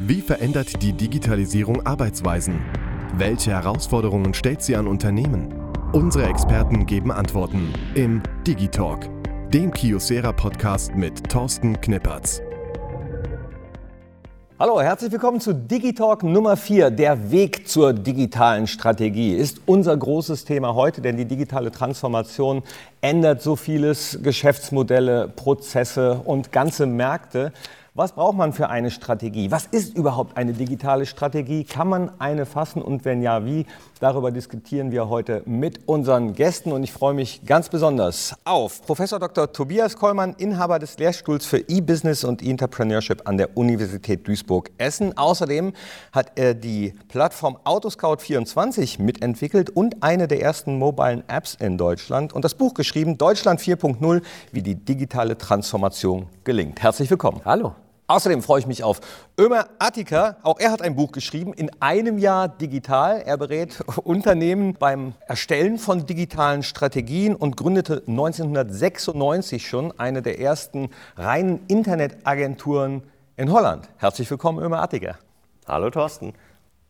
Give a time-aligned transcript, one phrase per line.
[0.00, 2.60] Wie verändert die Digitalisierung Arbeitsweisen?
[3.16, 5.52] Welche Herausforderungen stellt sie an Unternehmen?
[5.92, 9.08] Unsere Experten geben Antworten im Digitalk,
[9.50, 12.40] dem Kiosera-Podcast mit Thorsten Knippertz.
[14.60, 16.90] Hallo, herzlich willkommen zu Digitalk Nummer 4.
[16.92, 22.62] Der Weg zur digitalen Strategie ist unser großes Thema heute, denn die digitale Transformation
[23.00, 27.52] ändert so vieles, Geschäftsmodelle, Prozesse und ganze Märkte.
[27.98, 29.50] Was braucht man für eine Strategie?
[29.50, 31.64] Was ist überhaupt eine digitale Strategie?
[31.64, 33.66] Kann man eine fassen und wenn ja, wie?
[33.98, 39.18] Darüber diskutieren wir heute mit unseren Gästen und ich freue mich ganz besonders auf Professor
[39.18, 39.52] Dr.
[39.52, 45.18] Tobias Kollmann, Inhaber des Lehrstuhls für E-Business und E-Entrepreneurship an der Universität Duisburg-Essen.
[45.18, 45.72] Außerdem
[46.12, 52.44] hat er die Plattform Autoscout24 mitentwickelt und eine der ersten mobilen Apps in Deutschland und
[52.44, 56.80] das Buch geschrieben Deutschland 4.0, wie die digitale Transformation gelingt.
[56.80, 57.40] Herzlich willkommen.
[57.44, 57.74] Hallo.
[58.10, 59.02] Außerdem freue ich mich auf
[59.38, 60.38] Ömer Attika.
[60.42, 63.20] Auch er hat ein Buch geschrieben, in einem Jahr digital.
[63.20, 70.88] Er berät Unternehmen beim Erstellen von digitalen Strategien und gründete 1996 schon eine der ersten
[71.16, 73.02] reinen Internetagenturen
[73.36, 73.90] in Holland.
[73.98, 75.18] Herzlich willkommen, Ömer Attika.
[75.66, 76.32] Hallo Thorsten.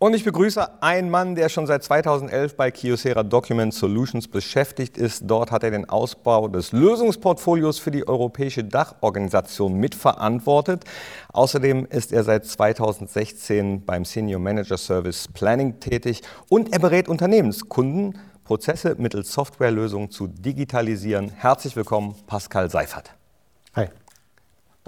[0.01, 5.25] Und ich begrüße einen Mann, der schon seit 2011 bei Kyocera Document Solutions beschäftigt ist.
[5.27, 10.85] Dort hat er den Ausbau des Lösungsportfolios für die europäische Dachorganisation mitverantwortet.
[11.33, 18.17] Außerdem ist er seit 2016 beim Senior Manager Service Planning tätig und er berät Unternehmenskunden,
[18.45, 21.29] Prozesse mittels Softwarelösungen zu digitalisieren.
[21.29, 23.18] Herzlich willkommen, Pascal Seifert.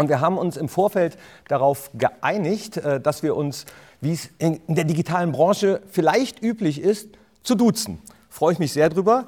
[0.01, 3.67] Und wir haben uns im Vorfeld darauf geeinigt, äh, dass wir uns
[4.01, 7.11] wie es in der digitalen Branche vielleicht üblich ist,
[7.43, 8.01] zu duzen.
[8.31, 9.27] Freue ich mich sehr drüber.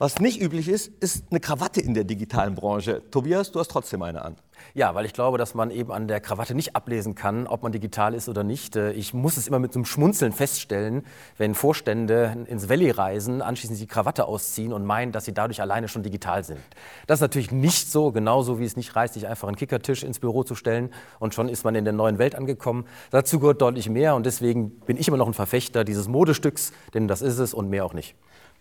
[0.00, 3.02] Was nicht üblich ist, ist eine Krawatte in der digitalen Branche.
[3.10, 4.36] Tobias, du hast trotzdem eine an.
[4.72, 7.72] Ja, weil ich glaube, dass man eben an der Krawatte nicht ablesen kann, ob man
[7.72, 8.76] digital ist oder nicht.
[8.76, 11.04] Äh, ich muss es immer mit einem Schmunzeln feststellen,
[11.36, 15.88] wenn Vorstände ins Valley reisen, anschließend die Krawatte ausziehen und meinen, dass sie dadurch alleine
[15.88, 16.60] schon digital sind.
[17.08, 20.20] Das ist natürlich nicht so, genauso wie es nicht reißt, sich einfach einen Kickertisch ins
[20.20, 22.84] Büro zu stellen und schon ist man in der neuen Welt angekommen.
[23.10, 27.08] Dazu gehört deutlich mehr und deswegen bin ich immer noch ein Verfechter dieses Modestücks, denn
[27.08, 28.14] das ist es und mehr auch nicht.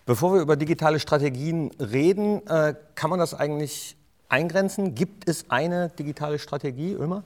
[0.07, 3.97] Bevor wir über digitale Strategien reden, äh, kann man das eigentlich
[4.29, 4.95] eingrenzen?
[4.95, 7.23] Gibt es eine digitale Strategie, Ömer?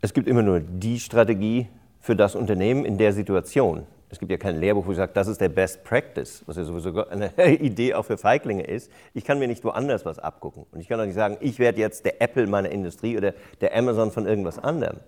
[0.00, 1.66] Es gibt immer nur die Strategie
[2.00, 3.88] für das Unternehmen in der Situation.
[4.08, 6.62] Es gibt ja kein Lehrbuch, wo ich sage, das ist der Best Practice, was ja
[6.62, 8.88] sowieso eine Idee auch für Feiglinge ist.
[9.12, 10.66] Ich kann mir nicht woanders was abgucken.
[10.70, 13.76] Und ich kann auch nicht sagen, ich werde jetzt der Apple meiner Industrie oder der
[13.76, 14.98] Amazon von irgendwas anderem.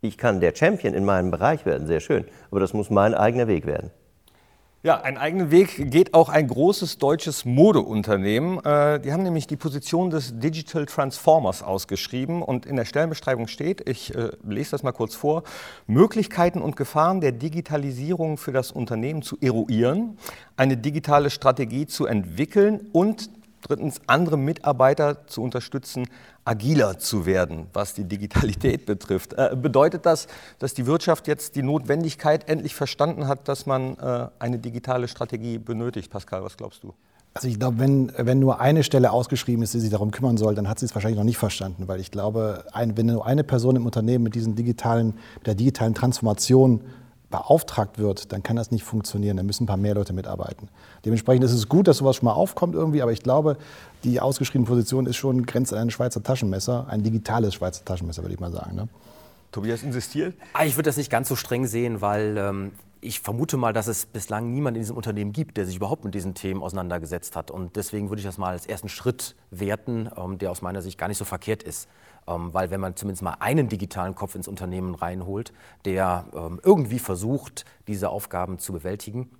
[0.00, 2.24] Ich kann der Champion in meinem Bereich werden, sehr schön.
[2.50, 3.90] Aber das muss mein eigener Weg werden.
[4.88, 8.64] Ja, einen eigenen Weg geht auch ein großes deutsches Modeunternehmen.
[8.64, 13.86] Äh, die haben nämlich die Position des Digital Transformers ausgeschrieben und in der Stellenbeschreibung steht,
[13.86, 15.42] ich äh, lese das mal kurz vor,
[15.86, 20.16] Möglichkeiten und Gefahren der Digitalisierung für das Unternehmen zu eruieren,
[20.56, 23.28] eine digitale Strategie zu entwickeln und
[23.62, 26.06] drittens andere Mitarbeiter zu unterstützen,
[26.44, 29.34] agiler zu werden, was die Digitalität betrifft.
[29.34, 34.28] Äh, bedeutet das, dass die Wirtschaft jetzt die Notwendigkeit endlich verstanden hat, dass man äh,
[34.38, 36.10] eine digitale Strategie benötigt?
[36.10, 36.94] Pascal, was glaubst du?
[37.34, 40.54] Also ich glaube, wenn, wenn nur eine Stelle ausgeschrieben ist, die sich darum kümmern soll,
[40.54, 43.44] dann hat sie es wahrscheinlich noch nicht verstanden, weil ich glaube, ein, wenn nur eine
[43.44, 46.80] Person im Unternehmen mit, diesen digitalen, mit der digitalen Transformation
[47.30, 49.36] beauftragt wird, dann kann das nicht funktionieren.
[49.36, 50.68] Da müssen ein paar mehr Leute mitarbeiten.
[51.04, 53.56] Dementsprechend ist es gut, dass sowas schon mal aufkommt irgendwie, aber ich glaube,
[54.04, 58.34] die ausgeschriebene Position ist schon grenzt an ein Schweizer Taschenmesser, ein digitales Schweizer Taschenmesser, würde
[58.34, 58.76] ich mal sagen.
[58.76, 58.88] Ne?
[59.52, 60.34] Tobias insistiert?
[60.52, 63.86] Ah, ich würde das nicht ganz so streng sehen, weil ähm, ich vermute mal, dass
[63.86, 67.50] es bislang niemanden in diesem Unternehmen gibt, der sich überhaupt mit diesen Themen auseinandergesetzt hat.
[67.50, 70.98] Und deswegen würde ich das mal als ersten Schritt werten, ähm, der aus meiner Sicht
[70.98, 71.88] gar nicht so verkehrt ist.
[72.28, 75.52] Ähm, weil wenn man zumindest mal einen digitalen Kopf ins Unternehmen reinholt,
[75.84, 79.30] der ähm, irgendwie versucht, diese Aufgaben zu bewältigen,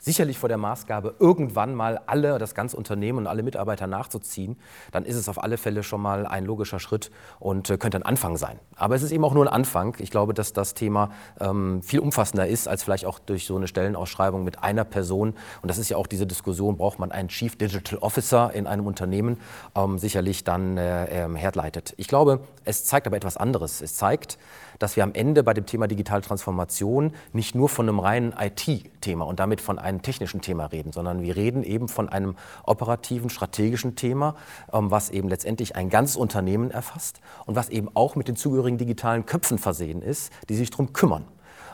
[0.00, 4.56] sicherlich vor der Maßgabe, irgendwann mal alle, das ganze Unternehmen und alle Mitarbeiter nachzuziehen,
[4.92, 8.02] dann ist es auf alle Fälle schon mal ein logischer Schritt und äh, könnte ein
[8.02, 8.58] Anfang sein.
[8.76, 9.96] Aber es ist eben auch nur ein Anfang.
[9.98, 13.66] Ich glaube, dass das Thema ähm, viel umfassender ist, als vielleicht auch durch so eine
[13.66, 15.34] Stellenausschreibung mit einer Person.
[15.62, 18.86] Und das ist ja auch diese Diskussion, braucht man einen Chief Digital Officer in einem
[18.86, 19.38] Unternehmen,
[19.74, 21.94] ähm, sicherlich dann äh, äh, herleitet.
[21.96, 23.80] Ich glaube, es zeigt aber etwas anderes.
[23.80, 24.38] Es zeigt,
[24.78, 29.24] dass wir am Ende bei dem Thema digitale Transformation nicht nur von einem reinen IT-Thema
[29.24, 33.96] und damit von einem technischen Thema reden, sondern wir reden eben von einem operativen, strategischen
[33.96, 34.36] Thema,
[34.72, 38.78] ähm, was eben letztendlich ein ganzes Unternehmen erfasst und was eben auch mit den zugehörigen
[38.78, 41.24] digitalen Köpfen versehen ist, die sich darum kümmern.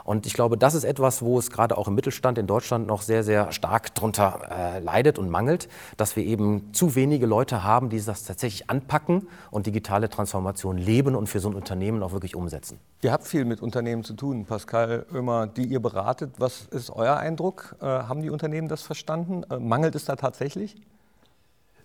[0.05, 3.01] Und ich glaube, das ist etwas, wo es gerade auch im Mittelstand in Deutschland noch
[3.01, 7.89] sehr, sehr stark darunter äh, leidet und mangelt, dass wir eben zu wenige Leute haben,
[7.89, 12.37] die das tatsächlich anpacken und digitale Transformation leben und für so ein Unternehmen auch wirklich
[12.37, 12.79] umsetzen.
[13.01, 16.33] Ihr habt viel mit Unternehmen zu tun, Pascal Oemer, die ihr beratet.
[16.37, 17.77] Was ist euer Eindruck?
[17.81, 19.43] Äh, haben die Unternehmen das verstanden?
[19.51, 20.77] Äh, mangelt es da tatsächlich?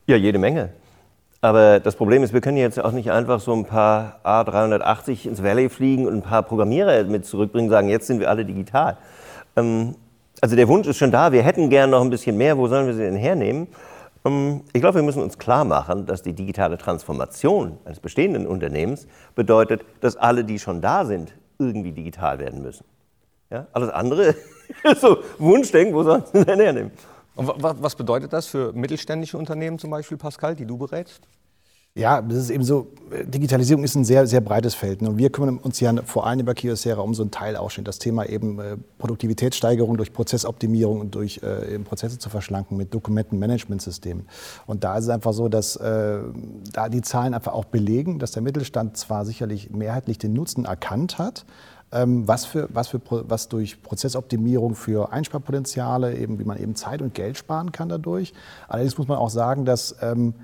[0.08, 0.74] Ja, jede Menge.
[1.42, 5.42] Aber das Problem ist, wir können jetzt auch nicht einfach so ein paar A380 ins
[5.42, 8.98] Valley fliegen und ein paar Programmierer mit zurückbringen und sagen, jetzt sind wir alle digital.
[9.56, 9.96] Ähm,
[10.42, 12.88] also der Wunsch ist schon da, wir hätten gern noch ein bisschen mehr, wo sollen
[12.88, 13.68] wir sie denn hernehmen?
[14.26, 19.08] Ähm, ich glaube, wir müssen uns klar machen, dass die digitale Transformation eines bestehenden Unternehmens
[19.36, 22.86] bedeutet, dass alle, die schon da sind, irgendwie digital werden müssen.
[23.50, 23.68] Ja?
[23.72, 24.36] Alles andere
[24.84, 26.92] ist so Wunschdenken, wo sollen sie denn hernehmen?
[27.40, 31.22] Und was bedeutet das für mittelständische Unternehmen zum Beispiel, Pascal, die du berätst?
[31.96, 32.88] Ja, das ist eben so,
[33.24, 35.02] Digitalisierung ist ein sehr, sehr breites Feld.
[35.02, 35.10] Ne?
[35.10, 37.88] Und wir kümmern uns ja vor allem bei Kiosera um so einen Teilausschnitt.
[37.88, 44.28] Das Thema eben äh, Produktivitätssteigerung durch Prozessoptimierung und durch äh, Prozesse zu verschlanken mit Dokumentenmanagementsystemen.
[44.68, 46.20] Und da ist es einfach so, dass äh,
[46.74, 51.18] da die Zahlen einfach auch belegen, dass der Mittelstand zwar sicherlich mehrheitlich den Nutzen erkannt
[51.18, 51.46] hat,
[51.92, 57.14] was, für, was, für, was durch Prozessoptimierung für Einsparpotenziale, eben, wie man eben Zeit und
[57.14, 58.34] Geld sparen kann dadurch.
[58.68, 60.36] Allerdings muss man auch sagen, dass ähm,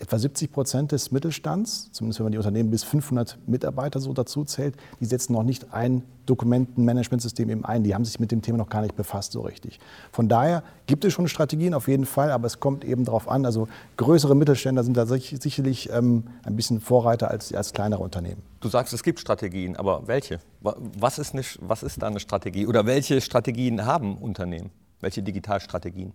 [0.00, 4.44] etwa 70 Prozent des Mittelstands, zumindest wenn man die Unternehmen bis 500 Mitarbeiter so dazu
[4.44, 7.84] zählt, die setzen noch nicht ein Dokumentenmanagementsystem eben ein.
[7.84, 9.78] Die haben sich mit dem Thema noch gar nicht befasst so richtig.
[10.10, 13.44] Von daher gibt es schon Strategien auf jeden Fall, aber es kommt eben darauf an.
[13.44, 13.68] Also
[13.98, 18.42] größere Mittelständler sind da sicherlich ähm, ein bisschen Vorreiter als, als kleinere Unternehmen.
[18.60, 20.40] Du sagst, es gibt Strategien, aber welche?
[20.62, 22.66] Was ist, eine, was ist da eine Strategie?
[22.66, 24.70] Oder welche Strategien haben Unternehmen?
[25.00, 26.12] Welche Digitalstrategien?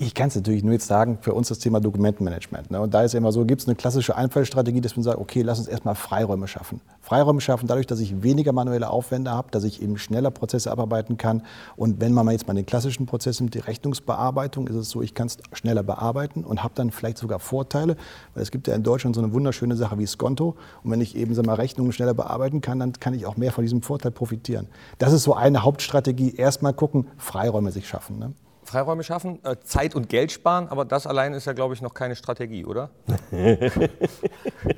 [0.00, 2.70] Ich kann es natürlich nur jetzt sagen, für uns das Thema Dokumentenmanagement.
[2.70, 2.80] Ne?
[2.80, 5.42] Und da ist ja immer so, gibt es eine klassische Einfallstrategie, dass man sagt, okay,
[5.42, 6.80] lass uns erstmal Freiräume schaffen.
[7.00, 11.16] Freiräume schaffen dadurch, dass ich weniger manuelle Aufwände habe, dass ich eben schneller Prozesse abarbeiten
[11.16, 11.42] kann.
[11.74, 15.14] Und wenn man jetzt mal den klassischen Prozess nimmt, die Rechnungsbearbeitung, ist es so, ich
[15.14, 17.96] kann es schneller bearbeiten und habe dann vielleicht sogar Vorteile,
[18.34, 20.54] weil es gibt ja in Deutschland so eine wunderschöne Sache wie Skonto.
[20.84, 23.50] Und wenn ich eben sag mal, Rechnungen schneller bearbeiten kann, dann kann ich auch mehr
[23.50, 24.68] von diesem Vorteil profitieren.
[24.98, 26.36] Das ist so eine Hauptstrategie.
[26.36, 28.20] Erstmal gucken, Freiräume sich schaffen.
[28.20, 28.32] Ne?
[28.68, 31.94] Freiräume schaffen, äh, Zeit und Geld sparen, aber das allein ist ja, glaube ich, noch
[31.94, 32.90] keine Strategie, oder?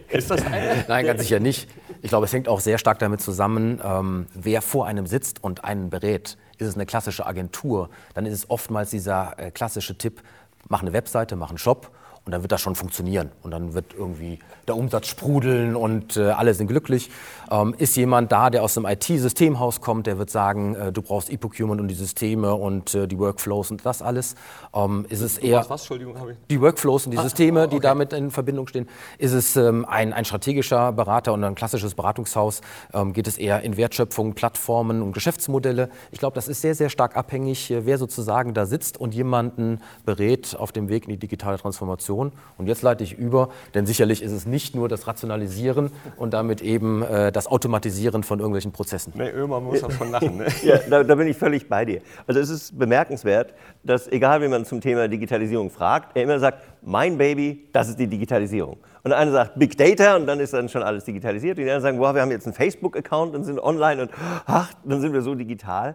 [0.09, 0.85] ist das eine?
[0.87, 1.69] Nein, ganz sicher nicht.
[2.01, 5.65] Ich glaube, es hängt auch sehr stark damit zusammen, ähm, wer vor einem sitzt und
[5.65, 6.39] einen berät.
[6.59, 10.23] Ist es eine klassische Agentur, dann ist es oftmals dieser äh, klassische Tipp,
[10.69, 11.91] mach eine Webseite, mach einen Shop
[12.27, 13.31] und dann wird das schon funktionieren.
[13.43, 14.39] Und dann wird irgendwie
[14.69, 17.11] der Umsatz sprudeln und äh, alle sind glücklich.
[17.51, 21.33] Ähm, ist jemand da, der aus einem IT-Systemhaus kommt, der wird sagen, äh, du brauchst
[21.33, 24.37] E-Procurement und die Systeme und äh, die Workflows und das alles.
[24.75, 26.15] Ähm, ist es eher was, Entschuldigung,
[26.51, 27.77] die Workflows und die ah, Systeme, okay.
[27.77, 28.87] die damit in Verbindung stehen.
[29.19, 32.61] Ist es ähm, ein, ein strategischer Berater und ein klassisches Beratungshaus?
[32.93, 35.89] Ähm, geht es eher in Wertschöpfung, Plattformen und Geschäftsmodelle?
[36.13, 39.81] Ich glaube, das ist sehr, sehr stark abhängig, äh, wer sozusagen da sitzt und jemanden
[40.05, 42.10] berät auf dem Weg in die digitale Transformation.
[42.17, 46.63] Und jetzt leite ich über, denn sicherlich ist es nicht nur das Rationalisieren und damit
[46.63, 49.13] eben äh, das Automatisieren von irgendwelchen Prozessen.
[49.17, 50.39] Nee, Ömer muss davon lachen.
[50.39, 50.47] Ne?
[50.63, 52.01] ja, da, da, bin ich völlig bei dir.
[52.27, 56.63] Also es ist bemerkenswert, dass egal, wie man zum Thema Digitalisierung fragt, er immer sagt,
[56.83, 58.79] mein Baby, das ist die Digitalisierung.
[59.03, 61.59] Und der eine sagt Big Data und dann ist dann schon alles digitalisiert.
[61.59, 64.11] Und die anderen sagen, wow, wir haben jetzt einen Facebook-Account und sind online und
[64.47, 65.95] ach, dann sind wir so digital.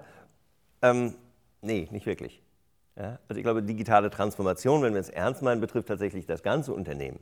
[0.82, 1.14] Ähm,
[1.62, 2.45] nee, nicht wirklich.
[2.98, 6.74] Ja, also ich glaube, digitale Transformation, wenn wir es ernst meinen, betrifft tatsächlich das ganze
[6.74, 7.20] Unternehmen.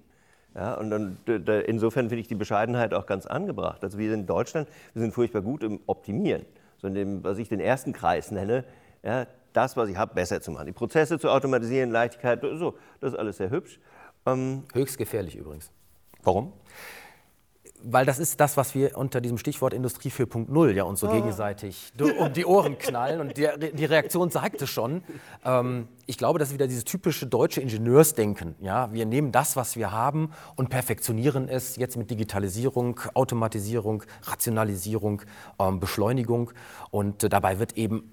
[0.55, 3.83] Ja, und dann, da, insofern finde ich die Bescheidenheit auch ganz angebracht.
[3.83, 6.45] Also wir in Deutschland, wir sind furchtbar gut im Optimieren.
[6.77, 8.63] So in dem, was ich den ersten Kreis nenne,
[9.01, 10.67] ja, das, was ich habe, besser zu machen.
[10.67, 13.79] Die Prozesse zu automatisieren, Leichtigkeit, so, das ist alles sehr hübsch.
[14.25, 15.71] Ähm, Höchst gefährlich übrigens.
[16.21, 16.53] Warum?
[17.83, 21.11] Weil das ist das, was wir unter diesem Stichwort Industrie 4.0 ja uns so oh.
[21.11, 23.19] gegenseitig um die Ohren knallen.
[23.19, 25.03] Und die, die Reaktion sagte schon,
[25.43, 28.55] ähm, ich glaube, das ist wieder dieses typische deutsche Ingenieursdenken.
[28.61, 28.91] Ja?
[28.93, 35.21] Wir nehmen das, was wir haben und perfektionieren es jetzt mit Digitalisierung, Automatisierung, Rationalisierung,
[35.59, 36.51] ähm, Beschleunigung.
[36.89, 38.11] Und äh, dabei wird eben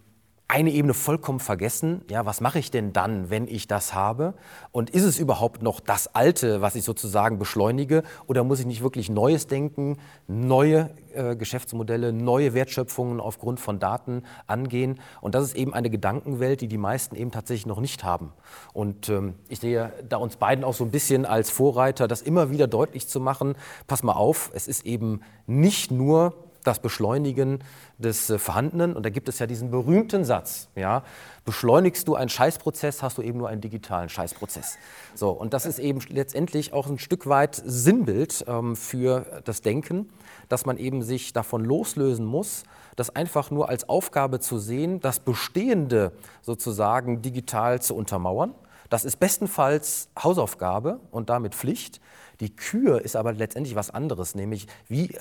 [0.51, 2.03] eine Ebene vollkommen vergessen.
[2.11, 4.35] Ja, was mache ich denn dann, wenn ich das habe?
[4.73, 8.03] Und ist es überhaupt noch das Alte, was ich sozusagen beschleunige?
[8.27, 14.25] Oder muss ich nicht wirklich Neues denken, neue äh, Geschäftsmodelle, neue Wertschöpfungen aufgrund von Daten
[14.49, 14.99] angehen?
[15.21, 18.33] Und das ist eben eine Gedankenwelt, die die meisten eben tatsächlich noch nicht haben.
[18.73, 22.51] Und ähm, ich sehe da uns beiden auch so ein bisschen als Vorreiter, das immer
[22.51, 23.55] wieder deutlich zu machen.
[23.87, 27.63] Pass mal auf, es ist eben nicht nur das Beschleunigen
[27.99, 28.95] des äh, Vorhandenen.
[28.95, 31.03] Und da gibt es ja diesen berühmten Satz, ja,
[31.45, 34.79] beschleunigst du einen Scheißprozess, hast du eben nur einen digitalen Scheißprozess.
[35.15, 40.11] So, und das ist eben letztendlich auch ein Stück weit Sinnbild ähm, für das Denken,
[40.49, 42.65] dass man eben sich davon loslösen muss,
[42.97, 46.13] das einfach nur als Aufgabe zu sehen, das Bestehende
[46.43, 48.55] sozusagen digital zu untermauern.
[48.91, 52.01] Das ist bestenfalls Hausaufgabe und damit Pflicht.
[52.41, 55.21] Die Kür ist aber letztendlich was anderes, nämlich wie äh,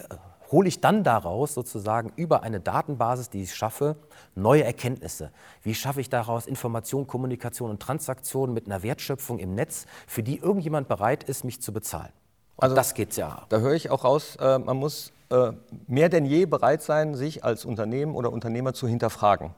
[0.52, 3.96] hole ich dann daraus sozusagen über eine Datenbasis, die ich schaffe,
[4.36, 5.32] neue Erkenntnisse?
[5.64, 10.38] Wie schaffe ich daraus Information, Kommunikation und Transaktion mit einer Wertschöpfung im Netz, für die
[10.38, 12.12] irgendjemand bereit ist, mich zu bezahlen?
[12.56, 13.46] Und also das geht's ja.
[13.50, 15.52] Da höre ich auch raus, äh, man muss äh,
[15.88, 19.52] mehr denn je bereit sein, sich als Unternehmen oder Unternehmer zu hinterfragen.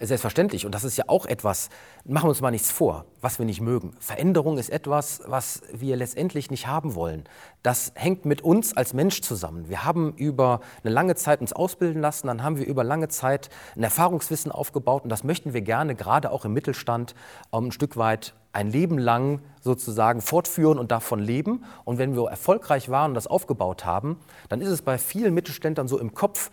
[0.00, 0.66] Selbstverständlich.
[0.66, 1.68] Und das ist ja auch etwas,
[2.04, 3.94] machen wir uns mal nichts vor, was wir nicht mögen.
[3.98, 7.24] Veränderung ist etwas, was wir letztendlich nicht haben wollen.
[7.62, 9.68] Das hängt mit uns als Mensch zusammen.
[9.68, 13.50] Wir haben über eine lange Zeit uns ausbilden lassen, dann haben wir über lange Zeit
[13.76, 17.14] ein Erfahrungswissen aufgebaut und das möchten wir gerne, gerade auch im Mittelstand,
[17.52, 21.64] ein Stück weit ein Leben lang sozusagen fortführen und davon leben.
[21.84, 25.88] Und wenn wir erfolgreich waren und das aufgebaut haben, dann ist es bei vielen Mittelständlern
[25.88, 26.50] so im Kopf,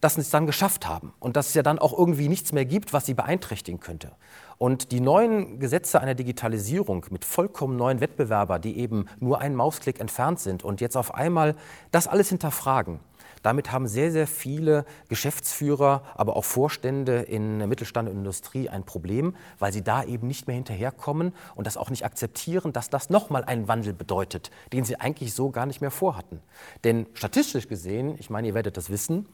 [0.00, 2.64] dass sie es dann geschafft haben und dass es ja dann auch irgendwie nichts mehr
[2.64, 4.12] gibt, was sie beeinträchtigen könnte.
[4.58, 10.00] Und die neuen Gesetze einer Digitalisierung mit vollkommen neuen Wettbewerbern, die eben nur einen Mausklick
[10.00, 11.54] entfernt sind und jetzt auf einmal
[11.90, 13.00] das alles hinterfragen,
[13.42, 19.34] damit haben sehr, sehr viele Geschäftsführer, aber auch Vorstände in Mittelstand und Industrie ein Problem,
[19.58, 23.44] weil sie da eben nicht mehr hinterherkommen und das auch nicht akzeptieren, dass das nochmal
[23.44, 26.40] einen Wandel bedeutet, den sie eigentlich so gar nicht mehr vorhatten.
[26.84, 29.26] Denn statistisch gesehen, ich meine, ihr werdet das wissen,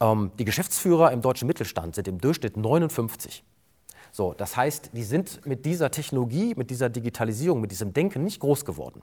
[0.00, 3.44] ähm, die Geschäftsführer im deutschen Mittelstand sind im Durchschnitt 59.
[4.12, 8.40] So, das heißt, die sind mit dieser Technologie, mit dieser Digitalisierung, mit diesem Denken nicht
[8.40, 9.02] groß geworden.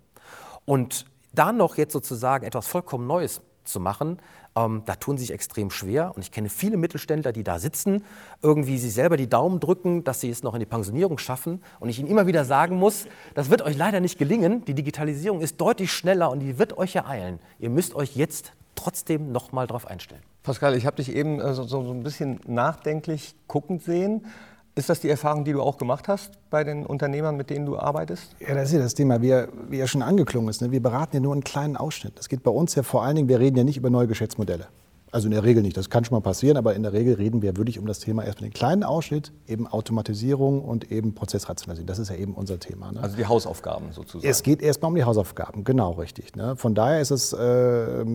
[0.66, 4.20] Und da noch jetzt sozusagen etwas vollkommen Neues zu machen,
[4.56, 6.14] ähm, da tun sie sich extrem schwer.
[6.16, 8.04] Und ich kenne viele Mittelständler, die da sitzen,
[8.42, 11.62] irgendwie sich selber die Daumen drücken, dass sie es noch in die Pensionierung schaffen.
[11.80, 14.66] Und ich ihnen immer wieder sagen muss, das wird euch leider nicht gelingen.
[14.66, 17.40] Die Digitalisierung ist deutlich schneller und die wird euch ereilen.
[17.60, 20.24] Ihr müsst euch jetzt trotzdem noch mal darauf einstellen.
[20.44, 24.26] Pascal, ich habe dich eben äh, so, so, ein bisschen nachdenklich guckend sehen.
[24.74, 27.78] Ist das die Erfahrung, die du auch gemacht hast bei den Unternehmern, mit denen du
[27.78, 28.36] arbeitest?
[28.40, 30.62] Ja, das ist ja das Thema, wie ja, wie ja schon angeklungen ist.
[30.62, 30.72] Ne?
[30.72, 32.14] Wir beraten ja nur einen kleinen Ausschnitt.
[32.18, 34.68] Es geht bei uns ja vor allen Dingen, wir reden ja nicht über neue Geschäftsmodelle.
[35.12, 37.42] Also in der Regel nicht, das kann schon mal passieren, aber in der Regel reden
[37.42, 41.88] wir wirklich um das Thema erstmal den kleinen Ausschnitt, eben Automatisierung und eben Prozessrationalisierung.
[41.88, 42.94] Das ist ja eben unser Thema.
[42.94, 43.04] Ne?
[43.04, 44.26] Also die Hausaufgaben sozusagen.
[44.26, 46.38] Es geht erstmal um die Hausaufgaben, genau richtig.
[46.38, 46.56] Ne?
[46.56, 48.06] Von daher ist es äh,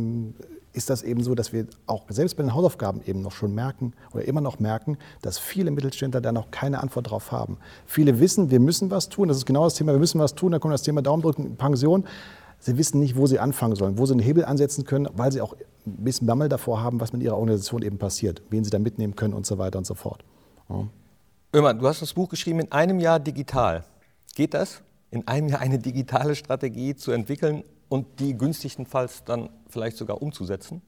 [0.76, 3.94] ist das eben so, dass wir auch selbst bei den Hausaufgaben eben noch schon merken
[4.12, 7.56] oder immer noch merken, dass viele Mittelständler da noch keine Antwort drauf haben.
[7.86, 10.52] Viele wissen, wir müssen was tun, das ist genau das Thema, wir müssen was tun,
[10.52, 12.04] da kommt das Thema Daumendrücken, Pension.
[12.58, 15.40] Sie wissen nicht, wo sie anfangen sollen, wo sie einen Hebel ansetzen können, weil sie
[15.40, 15.54] auch
[15.86, 19.16] ein bisschen Bammel davor haben, was mit ihrer Organisation eben passiert, wen sie da mitnehmen
[19.16, 20.24] können und so weiter und so fort.
[20.68, 20.86] Ja.
[21.54, 23.84] Ömer, du hast das Buch geschrieben, in einem Jahr digital.
[24.34, 24.82] Geht das?
[25.10, 30.82] In einem Jahr eine digitale Strategie zu entwickeln und die günstigstenfalls dann vielleicht sogar umzusetzen?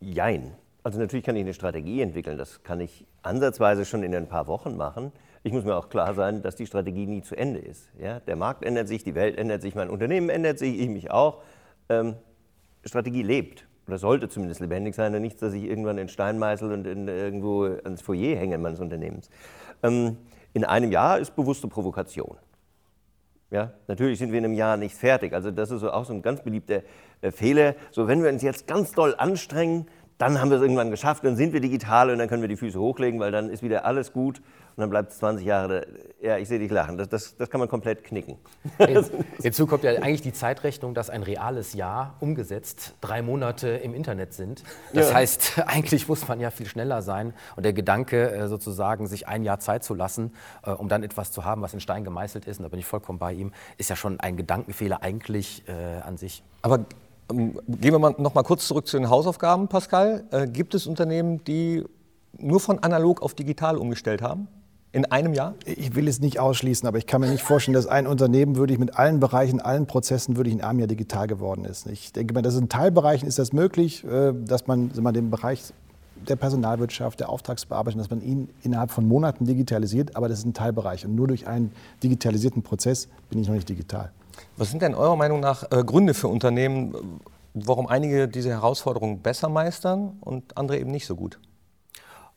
[0.00, 0.56] Jein.
[0.82, 4.46] Also natürlich kann ich eine Strategie entwickeln, das kann ich ansatzweise schon in ein paar
[4.46, 5.10] Wochen machen.
[5.42, 7.88] Ich muss mir auch klar sein, dass die Strategie nie zu Ende ist.
[7.98, 11.10] Ja, der Markt ändert sich, die Welt ändert sich, mein Unternehmen ändert sich, ich mich
[11.10, 11.42] auch.
[11.88, 12.14] Ähm,
[12.84, 16.72] Strategie lebt oder sollte zumindest lebendig sein und nichts, dass ich irgendwann in Stein meißel
[16.72, 19.28] und in, irgendwo ans Foyer hänge meines Unternehmens.
[19.82, 20.18] Ähm,
[20.52, 22.36] in einem Jahr ist bewusste Provokation.
[23.50, 25.32] Ja, natürlich sind wir in einem Jahr nicht fertig.
[25.32, 26.82] Also das ist auch so ein ganz beliebter
[27.30, 27.74] Fehler.
[27.90, 29.86] So, wenn wir uns jetzt ganz doll anstrengen,
[30.18, 32.56] dann haben wir es irgendwann geschafft, dann sind wir digital und dann können wir die
[32.56, 35.86] Füße hochlegen, weil dann ist wieder alles gut und dann bleibt es 20 Jahre.
[36.22, 36.96] Ja, ich sehe dich lachen.
[36.96, 38.36] Das, das, das kann man komplett knicken.
[39.42, 44.32] Hinzu kommt ja eigentlich die Zeitrechnung, dass ein reales Jahr umgesetzt drei Monate im Internet
[44.32, 44.64] sind.
[44.92, 45.16] Das ja.
[45.16, 47.34] heißt, eigentlich muss man ja viel schneller sein.
[47.56, 51.30] Und der Gedanke, äh, sozusagen, sich ein Jahr Zeit zu lassen, äh, um dann etwas
[51.30, 53.90] zu haben, was in Stein gemeißelt ist, und da bin ich vollkommen bei ihm, ist
[53.90, 56.42] ja schon ein Gedankenfehler eigentlich äh, an sich.
[56.62, 56.84] Aber
[57.28, 60.24] gehen wir mal noch mal kurz zurück zu den Hausaufgaben, Pascal.
[60.30, 61.84] Äh, gibt es Unternehmen, die
[62.38, 64.48] nur von analog auf digital umgestellt haben?
[64.92, 65.54] In einem Jahr?
[65.66, 68.78] Ich will es nicht ausschließen, aber ich kann mir nicht vorstellen, dass ein Unternehmen wirklich
[68.78, 71.86] mit allen Bereichen, allen Prozessen wirklich in einem Jahr digital geworden ist.
[71.86, 75.72] Ich denke mal, dass in Teilbereichen ist das möglich, äh, dass man, man den Bereich
[76.28, 80.54] der Personalwirtschaft, der Auftragsbearbeitung, dass man ihn innerhalb von Monaten digitalisiert, aber das ist ein
[80.54, 81.04] Teilbereich.
[81.04, 84.12] Und nur durch einen digitalisierten Prozess bin ich noch nicht digital.
[84.56, 87.20] Was sind denn eurer Meinung nach äh, Gründe für Unternehmen,
[87.54, 91.38] warum einige diese Herausforderungen besser meistern und andere eben nicht so gut?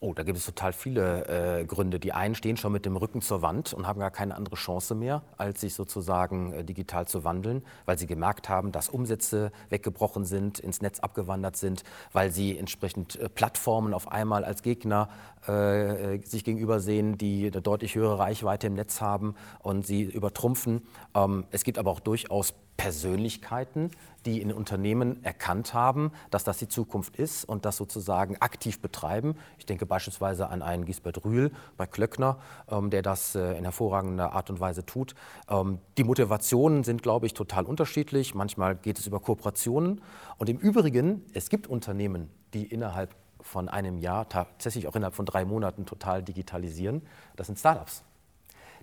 [0.02, 2.00] Oh, da gibt es total viele äh, Gründe.
[2.00, 4.96] Die einen stehen schon mit dem Rücken zur Wand und haben gar keine andere Chance
[4.96, 10.24] mehr, als sich sozusagen äh, digital zu wandeln, weil sie gemerkt haben, dass Umsätze weggebrochen
[10.24, 15.10] sind, ins Netz abgewandert sind, weil sie entsprechend äh, Plattformen auf einmal als Gegner
[15.50, 20.04] äh, äh, sich gegenüber sehen, die eine deutlich höhere Reichweite im Netz haben und sie
[20.04, 20.82] übertrumpfen.
[21.14, 23.92] Ähm, es gibt aber auch durchaus Persönlichkeiten,
[24.26, 29.36] die in Unternehmen erkannt haben, dass das die Zukunft ist und das sozusagen aktiv betreiben.
[29.58, 32.38] Ich denke beispielsweise an einen Gisbert Rühl bei Klöckner,
[32.72, 35.14] ähm, der das äh, in hervorragender Art und Weise tut.
[35.50, 38.34] Ähm, die Motivationen sind, glaube ich, total unterschiedlich.
[38.34, 40.00] Manchmal geht es über Kooperationen.
[40.38, 45.26] Und im Übrigen, es gibt Unternehmen, die innerhalb von einem Jahr, tatsächlich auch innerhalb von
[45.26, 47.02] drei Monaten total digitalisieren.
[47.36, 48.04] Das sind Startups,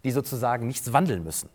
[0.04, 1.48] die sozusagen nichts wandeln müssen.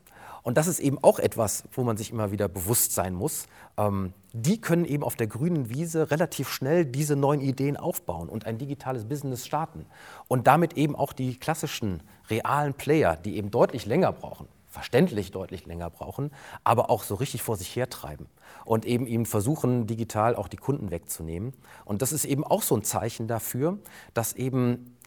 [0.44, 3.48] Und das ist eben auch etwas, wo man sich immer wieder bewusst sein muss.
[3.78, 8.46] Ähm, die können eben auf der grünen Wiese relativ schnell diese neuen Ideen aufbauen und
[8.46, 9.86] ein digitales Business starten.
[10.28, 15.66] Und damit eben auch die klassischen realen Player, die eben deutlich länger brauchen, verständlich deutlich
[15.66, 16.32] länger brauchen,
[16.64, 18.28] aber auch so richtig vor sich hertreiben
[18.64, 21.54] und eben ihm versuchen, digital auch die Kunden wegzunehmen.
[21.84, 23.80] Und das ist eben auch so ein Zeichen dafür,
[24.14, 24.98] dass eben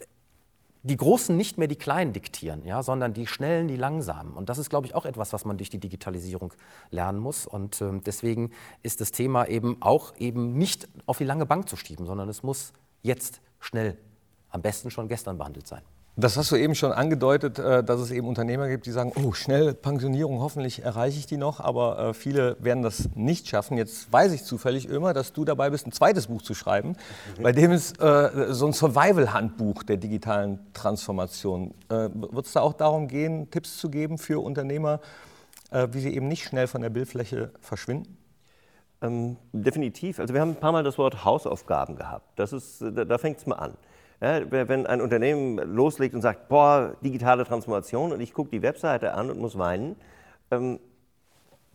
[0.86, 4.34] die Großen nicht mehr die Kleinen diktieren, ja, sondern die Schnellen, die Langsamen.
[4.34, 6.52] Und das ist, glaube ich, auch etwas, was man durch die Digitalisierung
[6.90, 7.46] lernen muss.
[7.46, 8.50] Und äh, deswegen
[8.82, 12.42] ist das Thema eben auch eben nicht auf die lange Bank zu schieben, sondern es
[12.42, 13.96] muss jetzt schnell,
[14.50, 15.82] am besten schon gestern behandelt sein.
[16.16, 19.32] Das hast du eben schon angedeutet, äh, dass es eben Unternehmer gibt, die sagen, oh,
[19.32, 23.76] schnell Pensionierung, hoffentlich erreiche ich die noch, aber äh, viele werden das nicht schaffen.
[23.76, 26.96] Jetzt weiß ich zufällig immer, dass du dabei bist, ein zweites Buch zu schreiben,
[27.42, 31.74] bei dem es äh, so ein Survival-Handbuch der digitalen Transformation.
[31.88, 35.00] Wird es da auch darum gehen, Tipps zu geben für Unternehmer,
[35.70, 38.16] wie sie eben nicht schnell von der Bildfläche verschwinden?
[39.02, 40.18] Ähm, definitiv.
[40.18, 42.26] Also wir haben ein paar Mal das Wort Hausaufgaben gehabt.
[42.36, 43.74] Das ist, da, da fängt es mal an.
[44.20, 49.12] Ja, wenn ein Unternehmen loslegt und sagt, boah, digitale Transformation und ich gucke die Webseite
[49.14, 49.96] an und muss weinen,
[50.50, 50.78] ähm,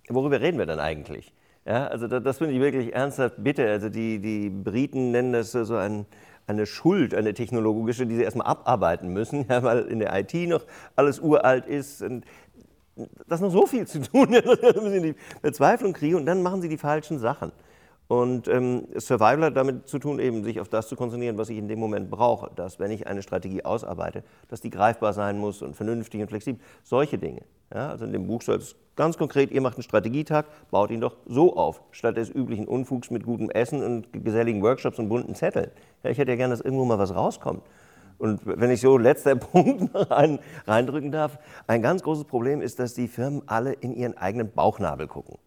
[0.08, 1.34] worüber reden wir dann eigentlich?
[1.66, 3.70] Ja, also das, das finde ich wirklich ernsthaft bitte.
[3.70, 6.06] Also die, die Briten nennen das so ein,
[6.48, 10.66] eine Schuld, eine technologische, die sie erstmal abarbeiten müssen, ja, weil in der IT noch
[10.96, 12.02] alles uralt ist.
[12.02, 12.26] Und
[13.28, 16.62] das noch so viel zu tun, da müssen sie die Verzweiflung kriegen und dann machen
[16.62, 17.52] sie die falschen Sachen.
[18.10, 21.60] Und ähm, Survival hat damit zu tun, eben sich auf das zu konzentrieren, was ich
[21.60, 22.50] in dem Moment brauche.
[22.56, 26.60] Dass, wenn ich eine Strategie ausarbeite, dass die greifbar sein muss und vernünftig und flexibel.
[26.82, 27.44] Solche Dinge.
[27.72, 31.02] Ja, also in dem Buch soll es ganz konkret, ihr macht einen Strategietag, baut ihn
[31.02, 35.36] doch so auf, statt des üblichen Unfugs mit gutem Essen und geselligen Workshops und bunten
[35.36, 35.70] Zetteln.
[36.02, 37.62] Ja, ich hätte ja gerne, dass irgendwo mal was rauskommt.
[38.18, 42.96] Und wenn ich so letzter Punkt rein, reindrücken darf, ein ganz großes Problem ist, dass
[42.96, 45.38] die Firmen alle in ihren eigenen Bauchnabel gucken.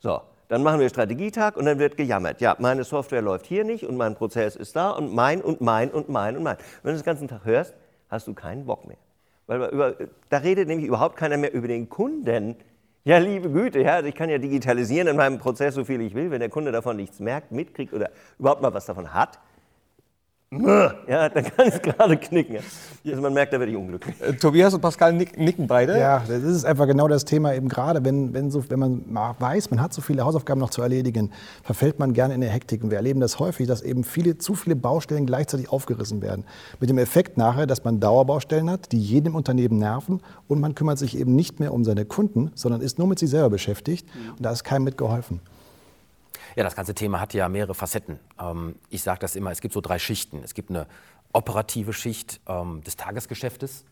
[0.00, 2.40] So, dann machen wir Strategietag und dann wird gejammert.
[2.40, 5.90] Ja, meine Software läuft hier nicht und mein Prozess ist da und mein und mein
[5.90, 6.56] und mein und mein.
[6.82, 7.74] Wenn du das ganzen Tag hörst,
[8.08, 8.96] hast du keinen Bock mehr.
[9.46, 9.94] Weil über,
[10.28, 12.56] da redet nämlich überhaupt keiner mehr über den Kunden.
[13.04, 16.30] Ja, liebe Güte, ja, ich kann ja digitalisieren in meinem Prozess so viel ich will.
[16.30, 19.38] Wenn der Kunde davon nichts merkt, mitkriegt oder überhaupt mal was davon hat,
[20.50, 22.56] ja, da kann ich gerade knicken.
[23.06, 24.18] Also man merkt, da werde ich unglücklich.
[24.18, 25.98] Äh, Tobias und Pascal nicken beide.
[25.98, 29.04] Ja, das ist einfach genau das Thema eben gerade, wenn, wenn, so, wenn man
[29.38, 31.32] weiß, man hat so viele Hausaufgaben noch zu erledigen,
[31.62, 32.82] verfällt man gerne in der Hektik.
[32.82, 36.44] Und wir erleben das häufig, dass eben viele, zu viele Baustellen gleichzeitig aufgerissen werden.
[36.80, 40.98] Mit dem Effekt nachher, dass man Dauerbaustellen hat, die jedem Unternehmen nerven und man kümmert
[40.98, 44.08] sich eben nicht mehr um seine Kunden, sondern ist nur mit sich selber beschäftigt.
[44.38, 45.40] Und da ist keinem mitgeholfen.
[46.56, 48.18] Ja, das ganze Thema hat ja mehrere Facetten.
[48.40, 50.42] Ähm, ich sage das immer, es gibt so drei Schichten.
[50.42, 50.86] Es gibt eine
[51.32, 53.84] operative Schicht ähm, des Tagesgeschäftes,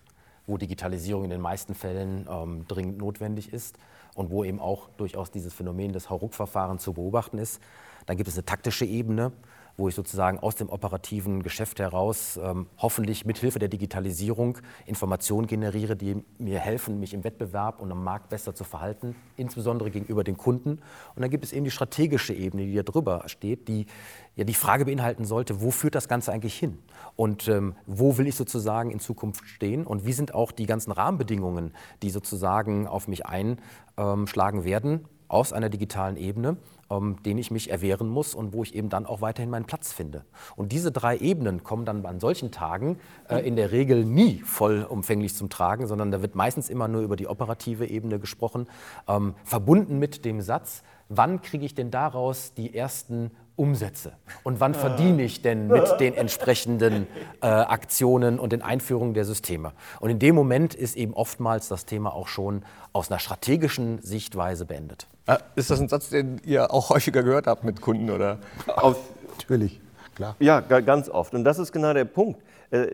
[0.46, 3.76] wo Digitalisierung in den meisten Fällen ähm, dringend notwendig ist
[4.14, 7.60] und wo eben auch durchaus dieses Phänomen des Hauruck-Verfahrens zu beobachten ist.
[8.06, 9.32] Dann gibt es eine taktische Ebene,
[9.76, 15.96] wo ich sozusagen aus dem operativen Geschäft heraus ähm, hoffentlich mithilfe der Digitalisierung Informationen generiere,
[15.96, 20.36] die mir helfen, mich im Wettbewerb und am Markt besser zu verhalten, insbesondere gegenüber den
[20.36, 20.80] Kunden.
[21.14, 23.86] Und dann gibt es eben die strategische Ebene, die da drüber steht, die
[24.34, 26.78] ja die Frage beinhalten sollte, wo führt das Ganze eigentlich hin?
[27.16, 29.86] Und ähm, wo will ich sozusagen in Zukunft stehen?
[29.86, 35.68] Und wie sind auch die ganzen Rahmenbedingungen, die sozusagen auf mich einschlagen werden aus einer
[35.68, 36.56] digitalen Ebene?
[36.90, 39.92] Ähm, den ich mich erwehren muss und wo ich eben dann auch weiterhin meinen Platz
[39.92, 40.24] finde.
[40.56, 45.34] Und diese drei Ebenen kommen dann an solchen Tagen äh, in der Regel nie vollumfänglich
[45.34, 48.68] zum Tragen, sondern da wird meistens immer nur über die operative Ebene gesprochen,
[49.08, 54.12] ähm, verbunden mit dem Satz, wann kriege ich denn daraus die ersten Umsätze?
[54.42, 57.06] Und wann verdiene ich denn mit den entsprechenden
[57.42, 59.72] äh, Aktionen und den Einführungen der Systeme?
[60.00, 64.64] Und in dem Moment ist eben oftmals das Thema auch schon aus einer strategischen Sichtweise
[64.66, 65.06] beendet.
[65.26, 68.10] Äh, ist das ein Satz, den ihr auch häufiger gehört habt mit Kunden?
[68.10, 68.38] Oder?
[68.66, 68.98] Auf,
[69.38, 69.80] Natürlich,
[70.14, 70.36] klar.
[70.38, 71.34] Ja, ganz oft.
[71.34, 72.40] Und das ist genau der Punkt.
[72.70, 72.88] äh,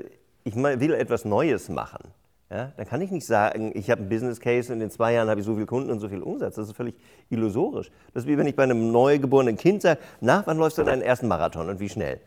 [0.45, 2.09] ich will etwas Neues machen,
[2.53, 5.31] ja, dann kann ich nicht sagen, ich habe einen Business Case und in zwei Jahren
[5.31, 6.57] habe ich so viele Kunden und so viel Umsatz.
[6.57, 6.95] Das ist völlig
[7.31, 7.91] illusorisch.
[8.13, 11.01] Das ist wie wenn ich bei einem neugeborenen Kind sage, nach wann läufst du deinen
[11.01, 12.21] ersten Marathon und wie schnell?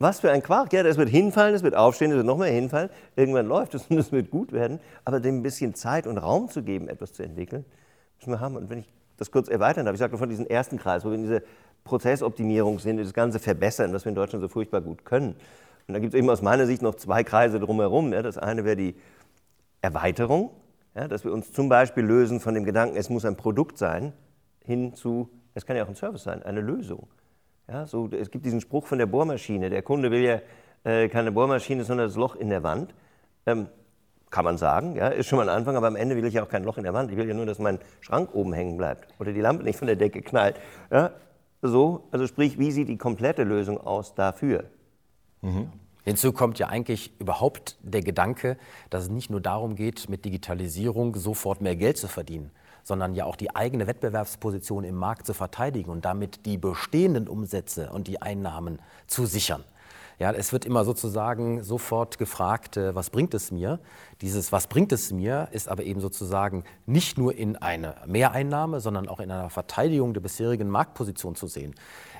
[0.00, 0.72] Was für ein Quark.
[0.72, 2.90] Ja, das wird hinfallen, das wird aufstehen, das wird noch mehr hinfallen.
[3.14, 4.80] Irgendwann läuft es und es wird gut werden.
[5.04, 7.64] Aber dem ein bisschen Zeit und Raum zu geben, etwas zu entwickeln,
[8.18, 8.56] müssen wir haben.
[8.56, 11.14] Und wenn ich das kurz erweitern darf, ich sagte von diesem ersten Kreis, wo wir
[11.14, 11.40] in dieser
[11.84, 15.36] Prozessoptimierung sind, das Ganze verbessern, was wir in Deutschland so furchtbar gut können.
[15.86, 18.12] Und da gibt es eben aus meiner Sicht noch zwei Kreise drumherum.
[18.12, 18.22] Ja.
[18.22, 18.96] Das eine wäre die
[19.80, 20.50] Erweiterung,
[20.94, 24.12] ja, dass wir uns zum Beispiel lösen von dem Gedanken, es muss ein Produkt sein,
[24.64, 27.08] hin zu, es kann ja auch ein Service sein, eine Lösung.
[27.68, 29.70] Ja, so, es gibt diesen Spruch von der Bohrmaschine.
[29.70, 30.40] Der Kunde will ja
[30.84, 32.94] äh, keine Bohrmaschine, sondern das Loch in der Wand.
[33.44, 33.68] Ähm,
[34.30, 36.42] kann man sagen, ja, ist schon mal ein Anfang, aber am Ende will ich ja
[36.42, 37.10] auch kein Loch in der Wand.
[37.10, 39.86] Ich will ja nur, dass mein Schrank oben hängen bleibt oder die Lampe nicht von
[39.86, 40.60] der Decke knallt.
[40.90, 41.12] Ja,
[41.62, 44.64] so, also sprich, wie sieht die komplette Lösung aus dafür?
[45.42, 45.70] Mhm.
[46.06, 48.58] Hinzu kommt ja eigentlich überhaupt der Gedanke,
[48.90, 52.52] dass es nicht nur darum geht, mit Digitalisierung sofort mehr Geld zu verdienen,
[52.84, 57.90] sondern ja auch die eigene Wettbewerbsposition im Markt zu verteidigen und damit die bestehenden Umsätze
[57.90, 59.64] und die Einnahmen zu sichern.
[60.20, 63.80] Ja, es wird immer sozusagen sofort gefragt, äh, was bringt es mir?
[64.20, 69.08] Dieses Was bringt es mir ist aber eben sozusagen nicht nur in eine Mehreinnahme, sondern
[69.08, 71.74] auch in einer Verteidigung der bisherigen Marktposition zu sehen.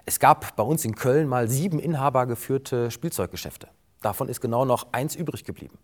[0.04, 3.68] Es gab bei uns in Köln mal sieben inhabergeführte Spielzeuggeschäfte.
[4.06, 5.78] Davon ist genau noch eins übrig geblieben.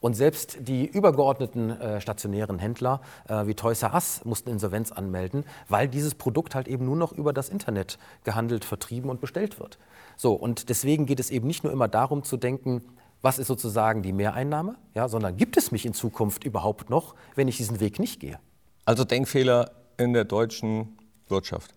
[0.00, 5.44] Und selbst die übergeordneten äh, stationären Händler äh, wie Toys R Us mussten Insolvenz anmelden,
[5.68, 9.78] weil dieses Produkt halt eben nur noch über das Internet gehandelt, vertrieben und bestellt wird.
[10.16, 12.82] So, und deswegen geht es eben nicht nur immer darum zu denken,
[13.22, 17.46] was ist sozusagen die Mehreinnahme, ja, sondern gibt es mich in Zukunft überhaupt noch, wenn
[17.46, 18.40] ich diesen Weg nicht gehe?
[18.84, 21.72] Also Denkfehler in der deutschen Wirtschaft,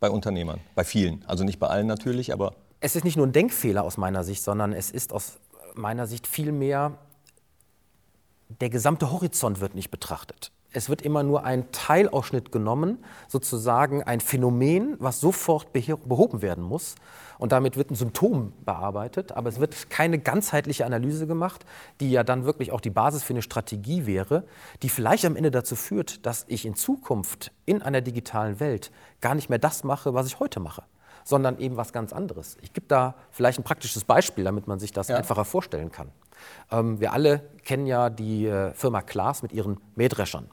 [0.00, 3.32] bei Unternehmern, bei vielen, also nicht bei allen natürlich, aber es ist nicht nur ein
[3.32, 5.38] Denkfehler aus meiner Sicht, sondern es ist aus
[5.74, 6.98] meiner Sicht vielmehr,
[8.60, 10.52] der gesamte Horizont wird nicht betrachtet.
[10.70, 16.94] Es wird immer nur ein Teilausschnitt genommen, sozusagen ein Phänomen, was sofort behoben werden muss.
[17.38, 21.64] Und damit wird ein Symptom bearbeitet, aber es wird keine ganzheitliche Analyse gemacht,
[22.00, 24.44] die ja dann wirklich auch die Basis für eine Strategie wäre,
[24.82, 29.34] die vielleicht am Ende dazu führt, dass ich in Zukunft in einer digitalen Welt gar
[29.34, 30.82] nicht mehr das mache, was ich heute mache
[31.28, 32.56] sondern eben was ganz anderes.
[32.62, 35.16] Ich gebe da vielleicht ein praktisches Beispiel, damit man sich das ja.
[35.16, 36.08] einfacher vorstellen kann.
[36.70, 40.48] Ähm, wir alle kennen ja die äh, Firma Klaas mit ihren Mähdreschern.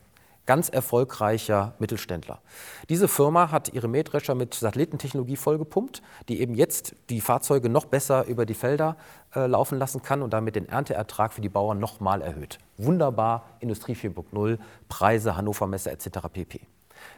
[0.46, 2.42] Ganz erfolgreicher Mittelständler.
[2.90, 8.26] Diese Firma hat ihre Mähdrescher mit Satellitentechnologie vollgepumpt, die eben jetzt die Fahrzeuge noch besser
[8.26, 8.98] über die Felder
[9.34, 12.60] äh, laufen lassen kann und damit den Ernteertrag für die Bauern nochmal erhöht.
[12.76, 14.60] Wunderbar, Industrie 4.0,
[14.90, 16.28] Preise, Hannover Messe etc.
[16.34, 16.68] pp.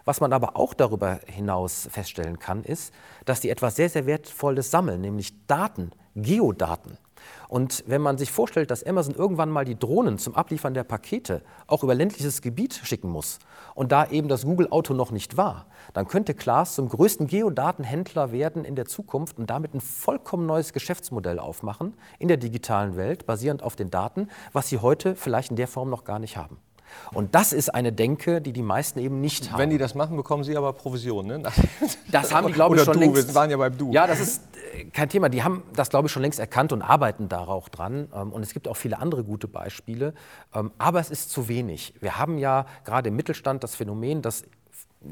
[0.08, 2.93] Was man aber auch darüber hinaus feststellen kann, ist,
[3.26, 6.98] dass die etwas sehr, sehr Wertvolles sammeln, nämlich Daten, Geodaten.
[7.50, 11.41] Und wenn man sich vorstellt, dass Amazon irgendwann mal die Drohnen zum Abliefern der Pakete
[11.67, 13.39] auch über ländliches Gebiet schicken muss
[13.76, 18.63] und da eben das Google-Auto noch nicht war, dann könnte Klaas zum größten Geodatenhändler werden
[18.63, 23.62] in der Zukunft und damit ein vollkommen neues Geschäftsmodell aufmachen in der digitalen Welt, basierend
[23.62, 26.62] auf den Daten, was sie heute vielleicht in der Form noch gar nicht haben.
[27.13, 29.60] Und das ist eine Denke, die die meisten eben nicht haben.
[29.60, 31.43] Wenn die das machen, bekommen sie aber Provision, ne?
[32.12, 33.28] Das haben die, glaube ich, schon du, längst.
[33.28, 33.91] Wir waren ja beim Du.
[33.91, 34.41] Ja, das ist
[34.73, 35.30] äh, kein Thema.
[35.30, 38.10] Die haben das, glaube ich, schon längst erkannt und arbeiten da auch dran.
[38.13, 40.13] Ähm, und es gibt auch viele andere gute Beispiele.
[40.54, 41.93] Ähm, aber es ist zu wenig.
[42.00, 44.43] Wir haben ja gerade im Mittelstand das Phänomen, dass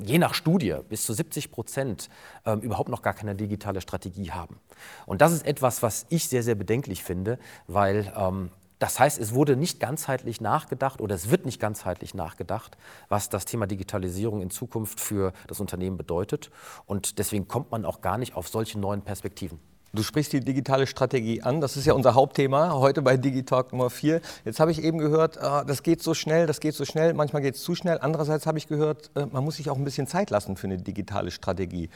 [0.04, 2.10] je nach Studie bis zu 70 Prozent
[2.46, 4.60] ähm, überhaupt noch gar keine digitale Strategie haben.
[5.06, 9.34] Und das ist etwas, was ich sehr, sehr bedenklich finde, weil ähm, das heißt, es
[9.34, 14.50] wurde nicht ganzheitlich nachgedacht oder es wird nicht ganzheitlich nachgedacht, was das Thema Digitalisierung in
[14.50, 16.52] Zukunft für das Unternehmen bedeutet.
[16.86, 19.60] Und deswegen kommt man auch gar nicht auf solche neuen Perspektiven.
[19.94, 21.62] Du sprichst die digitale Strategie an.
[21.62, 24.20] Das ist ja unser Hauptthema heute bei Digitalk Nummer 4.
[24.44, 27.14] Jetzt habe ich eben gehört, ah, das geht so schnell, das geht so schnell.
[27.14, 28.00] Manchmal geht es zu schnell.
[28.00, 30.78] Andererseits habe ich gehört, äh, man muss sich auch ein bisschen Zeit lassen für eine
[30.80, 31.90] digitale Strategie.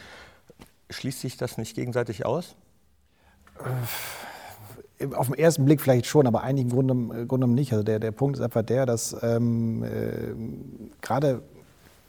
[0.89, 2.55] Schließt sich das nicht gegenseitig aus?
[5.15, 7.71] Auf den ersten Blick vielleicht schon, aber eigentlich im Grunde, im Grunde nicht.
[7.71, 10.33] Also der, der Punkt ist einfach der, dass ähm, äh,
[11.01, 11.41] gerade,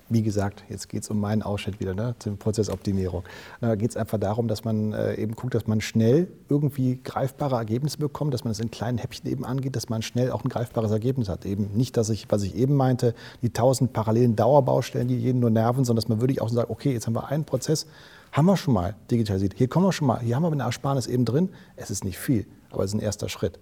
[0.09, 3.22] wie gesagt, jetzt geht es um meinen Ausschnitt wieder, ne, zum Prozessoptimierung.
[3.61, 7.55] Da geht es einfach darum, dass man äh, eben guckt, dass man schnell irgendwie greifbare
[7.55, 10.48] Ergebnisse bekommt, dass man es in kleinen Häppchen eben angeht, dass man schnell auch ein
[10.48, 11.46] greifbares Ergebnis hat.
[11.46, 15.50] Eben nicht, dass ich, was ich eben meinte, die tausend parallelen Dauerbaustellen, die jeden nur
[15.50, 17.87] nerven, sondern dass man wirklich auch sagt, okay, jetzt haben wir einen Prozess,
[18.33, 19.55] haben wir schon mal digitalisiert.
[19.57, 21.51] Hier kommen wir schon mal, hier haben wir eine Ersparnis eben drin.
[21.77, 23.59] Es ist nicht viel aber es ist ein erster Schritt.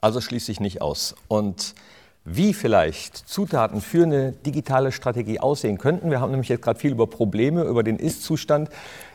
[0.00, 1.14] Also schließe ich nicht aus.
[1.28, 1.74] Und
[2.24, 6.10] wie vielleicht Zutaten für eine digitale Strategie aussehen könnten.
[6.10, 8.68] Wir haben nämlich jetzt gerade viel über Probleme, über den Ist-Zustand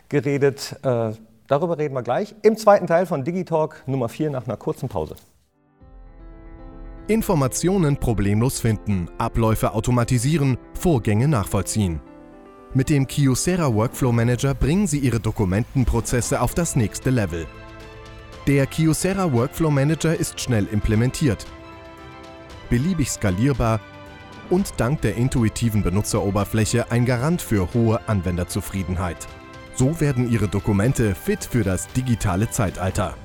[0.10, 0.76] geredet.
[0.84, 1.12] Äh,
[1.48, 5.16] Darüber reden wir gleich im zweiten Teil von Digitalk Nummer 4 nach einer kurzen Pause.
[7.08, 12.02] Informationen problemlos finden, Abläufe automatisieren, Vorgänge nachvollziehen.
[12.76, 17.48] Mit dem Kyocera Workflow Manager bringen Sie Ihre Dokumentenprozesse auf das nächste Level.
[18.48, 21.46] Der Kyocera Workflow Manager ist schnell implementiert,
[22.70, 23.80] beliebig skalierbar
[24.50, 29.26] und dank der intuitiven Benutzeroberfläche ein Garant für hohe Anwenderzufriedenheit.
[29.76, 33.16] So werden Ihre Dokumente fit für das digitale Zeitalter.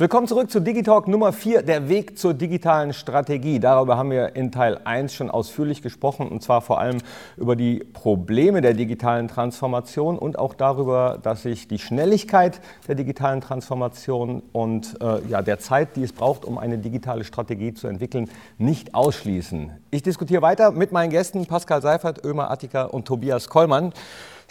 [0.00, 3.58] Willkommen zurück zu Digitalk Nummer 4, der Weg zur digitalen Strategie.
[3.58, 6.98] Darüber haben wir in Teil 1 schon ausführlich gesprochen und zwar vor allem
[7.36, 13.40] über die Probleme der digitalen Transformation und auch darüber, dass sich die Schnelligkeit der digitalen
[13.40, 18.30] Transformation und äh, ja, der Zeit, die es braucht, um eine digitale Strategie zu entwickeln,
[18.56, 19.72] nicht ausschließen.
[19.90, 23.92] Ich diskutiere weiter mit meinen Gästen Pascal Seifert, Ömer Attika und Tobias Kollmann.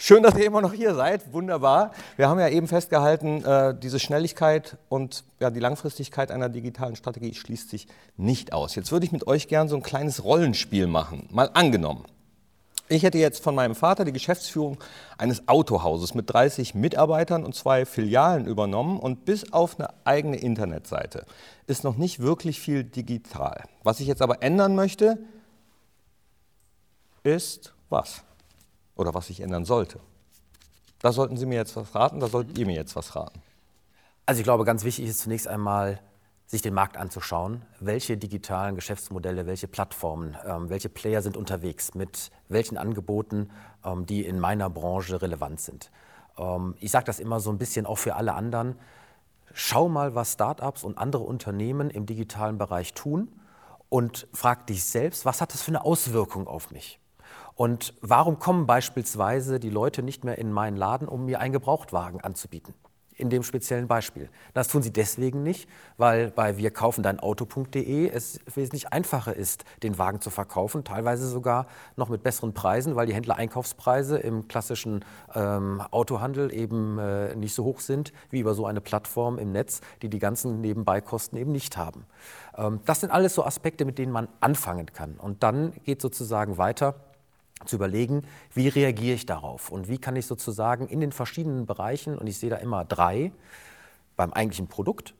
[0.00, 1.32] Schön, dass ihr immer noch hier seid.
[1.32, 1.90] Wunderbar.
[2.16, 7.68] Wir haben ja eben festgehalten, äh, diese Schnelligkeit und die Langfristigkeit einer digitalen Strategie schließt
[7.68, 8.76] sich nicht aus.
[8.76, 11.28] Jetzt würde ich mit euch gern so ein kleines Rollenspiel machen.
[11.32, 12.04] Mal angenommen.
[12.88, 14.78] Ich hätte jetzt von meinem Vater die Geschäftsführung
[15.18, 21.26] eines Autohauses mit 30 Mitarbeitern und zwei Filialen übernommen und bis auf eine eigene Internetseite
[21.66, 23.64] ist noch nicht wirklich viel digital.
[23.82, 25.18] Was ich jetzt aber ändern möchte,
[27.24, 28.22] ist was?
[28.98, 30.00] Oder was sich ändern sollte.
[31.00, 33.40] Da sollten Sie mir jetzt was raten, da solltet ihr mir jetzt was raten.
[34.26, 36.00] Also ich glaube, ganz wichtig ist zunächst einmal,
[36.44, 37.62] sich den Markt anzuschauen.
[37.78, 43.50] Welche digitalen Geschäftsmodelle, welche Plattformen, ähm, welche Player sind unterwegs, mit welchen Angeboten,
[43.84, 45.90] ähm, die in meiner Branche relevant sind.
[46.38, 48.76] Ähm, ich sage das immer so ein bisschen auch für alle anderen.
[49.52, 53.30] Schau mal, was Startups und andere Unternehmen im digitalen Bereich tun
[53.90, 56.98] und frag dich selbst, was hat das für eine Auswirkung auf mich?
[57.58, 62.20] Und warum kommen beispielsweise die Leute nicht mehr in meinen Laden, um mir einen Gebrauchtwagen
[62.20, 62.72] anzubieten?
[63.16, 64.30] In dem speziellen Beispiel.
[64.54, 69.64] Das tun sie deswegen nicht, weil bei wir kaufen dein Auto.de es wesentlich einfacher ist,
[69.82, 71.66] den Wagen zu verkaufen, teilweise sogar
[71.96, 77.64] noch mit besseren Preisen, weil die Händler-Einkaufspreise im klassischen ähm, Autohandel eben äh, nicht so
[77.64, 81.76] hoch sind wie über so eine Plattform im Netz, die die ganzen Nebenbeikosten eben nicht
[81.76, 82.06] haben.
[82.56, 85.16] Ähm, das sind alles so Aspekte, mit denen man anfangen kann.
[85.16, 86.94] Und dann geht sozusagen weiter
[87.64, 88.22] zu überlegen,
[88.54, 92.38] wie reagiere ich darauf und wie kann ich sozusagen in den verschiedenen Bereichen, und ich
[92.38, 93.32] sehe da immer drei,
[94.16, 95.14] beim eigentlichen Produkt,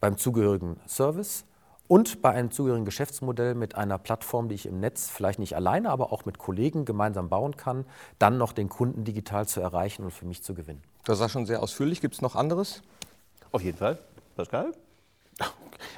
[0.00, 1.44] beim zugehörigen Service
[1.88, 5.90] und bei einem zugehörigen Geschäftsmodell mit einer Plattform, die ich im Netz vielleicht nicht alleine,
[5.90, 7.84] aber auch mit Kollegen gemeinsam bauen kann,
[8.18, 10.82] dann noch den Kunden digital zu erreichen und für mich zu gewinnen.
[11.04, 12.00] Das war schon sehr ausführlich.
[12.00, 12.82] Gibt es noch anderes?
[13.50, 13.98] Auf jeden Fall.
[14.36, 14.72] Pascal?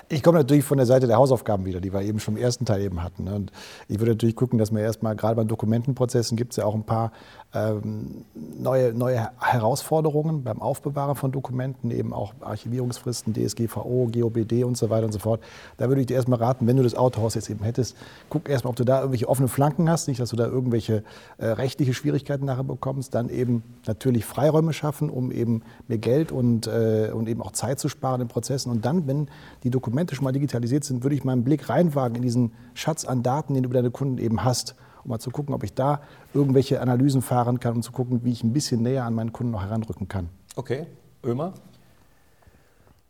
[0.08, 2.66] Ich komme natürlich von der Seite der Hausaufgaben wieder, die wir eben schon im ersten
[2.66, 3.26] Teil eben hatten.
[3.26, 3.50] Und
[3.88, 6.84] ich würde natürlich gucken, dass man erstmal, gerade bei Dokumentenprozessen gibt es ja auch ein
[6.84, 7.10] paar
[7.54, 14.90] ähm, neue, neue Herausforderungen beim Aufbewahren von Dokumenten, eben auch Archivierungsfristen, DSGVO, GOBD und so
[14.90, 15.40] weiter und so fort.
[15.78, 17.96] Da würde ich dir erstmal raten, wenn du das Autohaus jetzt eben hättest,
[18.28, 21.02] guck erstmal, ob du da irgendwelche offenen Flanken hast, nicht, dass du da irgendwelche
[21.38, 23.14] äh, rechtliche Schwierigkeiten nachher bekommst.
[23.14, 27.78] Dann eben natürlich Freiräume schaffen, um eben mehr Geld und, äh, und eben auch Zeit
[27.78, 28.70] zu sparen in Prozessen.
[28.70, 29.23] Und dann, wenn
[29.62, 33.22] die Dokumente schon mal digitalisiert sind, würde ich meinen Blick reinwagen in diesen Schatz an
[33.22, 36.02] Daten, den du über deine Kunden eben hast um mal zu gucken, ob ich da
[36.32, 39.52] irgendwelche Analysen fahren kann, um zu gucken, wie ich ein bisschen näher an meinen Kunden
[39.52, 40.28] noch heranrücken kann.
[40.56, 40.86] Okay,
[41.22, 41.54] Ömer?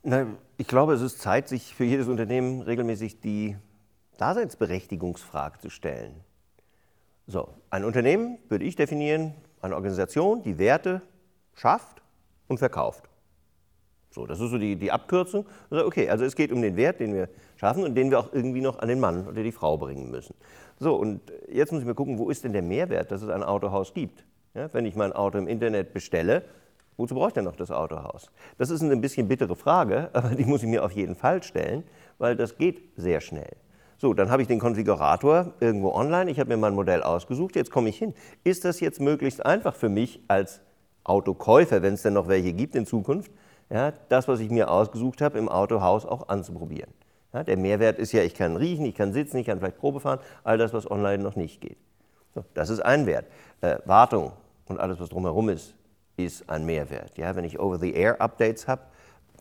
[0.02, 3.56] Na, ich glaube, es ist Zeit, sich für jedes Unternehmen regelmäßig die
[4.18, 6.14] Daseinsberechtigungsfrage zu stellen.
[7.26, 11.00] So, ein Unternehmen würde ich definieren, eine Organisation, die Werte
[11.54, 12.02] schafft
[12.48, 13.08] und verkauft.
[14.14, 15.44] So, das ist so die, die Abkürzung.
[15.70, 18.60] Okay, also es geht um den Wert, den wir schaffen und den wir auch irgendwie
[18.60, 20.36] noch an den Mann oder die Frau bringen müssen.
[20.78, 23.42] So, und jetzt muss ich mir gucken, wo ist denn der Mehrwert, dass es ein
[23.42, 24.24] Autohaus gibt?
[24.54, 26.44] Ja, wenn ich mein Auto im Internet bestelle,
[26.96, 28.30] wozu brauche ich denn noch das Autohaus?
[28.56, 31.42] Das ist eine ein bisschen bittere Frage, aber die muss ich mir auf jeden Fall
[31.42, 31.82] stellen,
[32.18, 33.56] weil das geht sehr schnell.
[33.98, 37.72] So, dann habe ich den Konfigurator irgendwo online, ich habe mir mein Modell ausgesucht, jetzt
[37.72, 38.14] komme ich hin.
[38.44, 40.60] Ist das jetzt möglichst einfach für mich als
[41.02, 43.32] Autokäufer, wenn es denn noch welche gibt in Zukunft,
[43.70, 46.92] ja, das, was ich mir ausgesucht habe, im Autohaus auch anzuprobieren?
[47.32, 50.00] Ja, der Mehrwert ist ja, ich kann riechen, ich kann sitzen, ich kann vielleicht Probe
[50.00, 51.78] fahren, all das, was online noch nicht geht.
[52.34, 53.26] So, das ist ein Wert.
[53.60, 54.32] Äh, Wartung
[54.66, 55.74] und alles, was drumherum ist,
[56.16, 57.16] ist ein Mehrwert.
[57.18, 58.82] Ja, wenn ich Over-the-Air-Updates habe,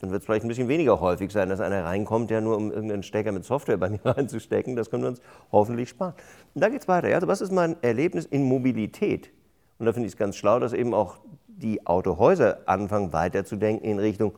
[0.01, 2.71] dann wird es vielleicht ein bisschen weniger häufig sein, dass einer reinkommt, der nur um
[2.71, 4.75] irgendeinen Stecker mit Software bei mir reinzustecken.
[4.75, 6.13] Das können wir uns hoffentlich sparen.
[6.53, 7.09] Und da geht es weiter.
[7.09, 9.31] Ja, also was ist mein Erlebnis in Mobilität?
[9.79, 11.19] Und da finde ich es ganz schlau, dass eben auch
[11.57, 14.33] die Autohäuser anfangen weiterzudenken in Richtung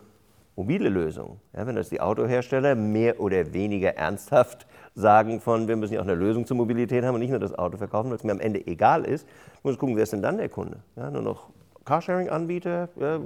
[0.55, 1.39] mobile Lösungen.
[1.55, 6.05] Ja, wenn das die Autohersteller mehr oder weniger ernsthaft sagen von, wir müssen ja auch
[6.05, 8.39] eine Lösung zur Mobilität haben und nicht nur das Auto verkaufen, weil es mir am
[8.39, 9.27] Ende egal ist,
[9.63, 10.79] muss gucken, wer ist denn dann der Kunde?
[10.95, 11.49] Ja, nur noch
[11.83, 12.89] Carsharing-Anbieter?
[12.95, 13.19] Ja,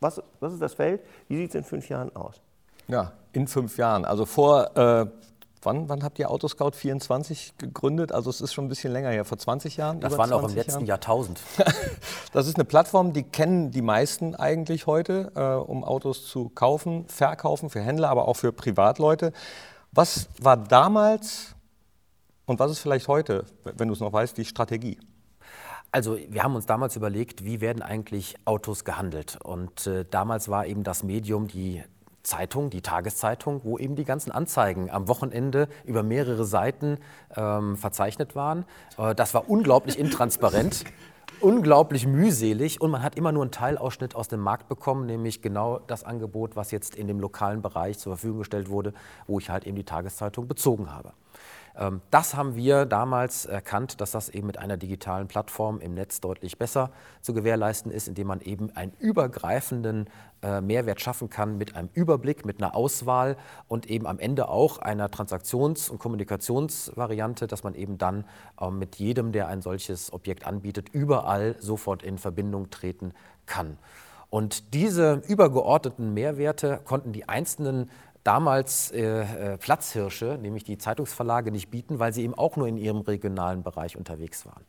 [0.00, 1.00] was, was ist das Feld?
[1.28, 2.40] Wie sieht es in fünf Jahren aus?
[2.88, 4.04] Ja, in fünf Jahren.
[4.04, 5.06] Also vor, äh,
[5.62, 8.12] wann, wann habt ihr Autoscout 24 gegründet?
[8.12, 10.00] Also es ist schon ein bisschen länger her, vor 20 Jahren?
[10.00, 10.86] Das war noch im letzten Jahren?
[10.86, 11.40] Jahrtausend.
[12.32, 17.06] das ist eine Plattform, die kennen die meisten eigentlich heute, äh, um Autos zu kaufen,
[17.08, 19.32] verkaufen, für Händler, aber auch für Privatleute.
[19.92, 21.54] Was war damals
[22.46, 24.98] und was ist vielleicht heute, wenn du es noch weißt, die Strategie?
[25.90, 29.38] Also wir haben uns damals überlegt, wie werden eigentlich Autos gehandelt.
[29.42, 31.82] Und äh, damals war eben das Medium die
[32.28, 36.98] Zeitung, die Tageszeitung, wo eben die ganzen Anzeigen am Wochenende über mehrere Seiten
[37.34, 38.66] ähm, verzeichnet waren.
[38.98, 40.84] Äh, das war unglaublich intransparent.
[41.40, 45.78] unglaublich mühselig und man hat immer nur einen Teilausschnitt aus dem Markt bekommen, nämlich genau
[45.78, 48.92] das Angebot, was jetzt in dem lokalen Bereich zur Verfügung gestellt wurde,
[49.26, 51.12] wo ich halt eben die Tageszeitung bezogen habe.
[51.78, 56.20] Ähm, das haben wir damals erkannt, dass das eben mit einer digitalen Plattform im Netz
[56.20, 56.90] deutlich besser
[57.22, 60.10] zu gewährleisten ist, indem man eben einen übergreifenden
[60.42, 63.36] äh, Mehrwert schaffen kann mit einem Überblick, mit einer Auswahl
[63.68, 68.24] und eben am Ende auch einer Transaktions- und Kommunikationsvariante, dass man eben dann
[68.60, 73.12] ähm, mit jedem, der ein solches Objekt anbietet, überall sofort in Verbindung treten
[73.46, 73.78] kann.
[74.30, 77.90] Und diese übergeordneten Mehrwerte konnten die einzelnen
[78.28, 82.76] damals äh, äh, Platzhirsche, nämlich die Zeitungsverlage, nicht bieten, weil sie eben auch nur in
[82.76, 84.66] ihrem regionalen Bereich unterwegs waren.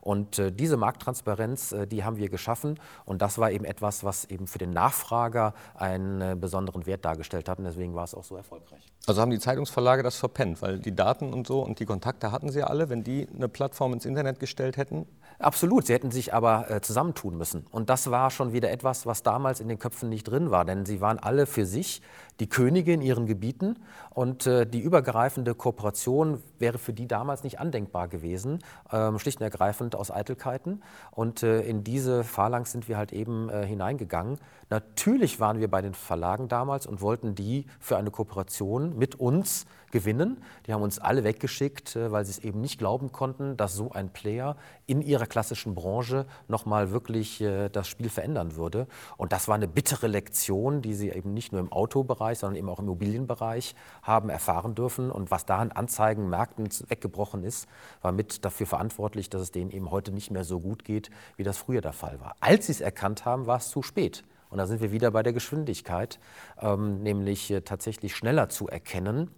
[0.00, 2.80] Und äh, diese Markttransparenz, äh, die haben wir geschaffen.
[3.04, 7.50] Und das war eben etwas, was eben für den Nachfrager einen äh, besonderen Wert dargestellt
[7.50, 7.58] hat.
[7.58, 8.80] Und deswegen war es auch so erfolgreich.
[9.06, 12.50] Also haben die Zeitungsverlage das verpennt, weil die Daten und so und die Kontakte hatten
[12.50, 12.88] sie ja alle.
[12.88, 15.06] Wenn die eine Plattform ins Internet gestellt hätten,
[15.42, 17.66] Absolut, sie hätten sich aber äh, zusammentun müssen.
[17.72, 20.86] Und das war schon wieder etwas, was damals in den Köpfen nicht drin war, denn
[20.86, 22.00] sie waren alle für sich
[22.40, 23.76] die Könige in ihren Gebieten
[24.10, 28.58] und äh, die übergreifende Kooperation wäre für die damals nicht andenkbar gewesen,
[28.90, 30.82] ähm, schlicht und ergreifend aus Eitelkeiten.
[31.10, 34.38] Und äh, in diese Phalanx sind wir halt eben äh, hineingegangen.
[34.70, 39.66] Natürlich waren wir bei den Verlagen damals und wollten die für eine Kooperation mit uns
[39.92, 40.42] gewinnen.
[40.66, 43.92] Die haben uns alle weggeschickt, äh, weil sie es eben nicht glauben konnten, dass so
[43.92, 48.88] ein Player in ihrer klassischen Branche nochmal wirklich äh, das Spiel verändern würde.
[49.16, 52.68] Und das war eine bittere Lektion, die sie eben nicht nur im Autobereich, sondern eben
[52.68, 55.10] auch im Immobilienbereich haben erfahren dürfen.
[55.10, 57.66] Und was da an Anzeigenmärkten weggebrochen ist,
[58.00, 61.42] war mit dafür verantwortlich, dass es denen eben heute nicht mehr so gut geht, wie
[61.42, 62.36] das früher der Fall war.
[62.40, 64.24] Als sie es erkannt haben, war es zu spät.
[64.50, 66.20] Und da sind wir wieder bei der Geschwindigkeit,
[66.60, 69.30] ähm, nämlich äh, tatsächlich schneller zu erkennen,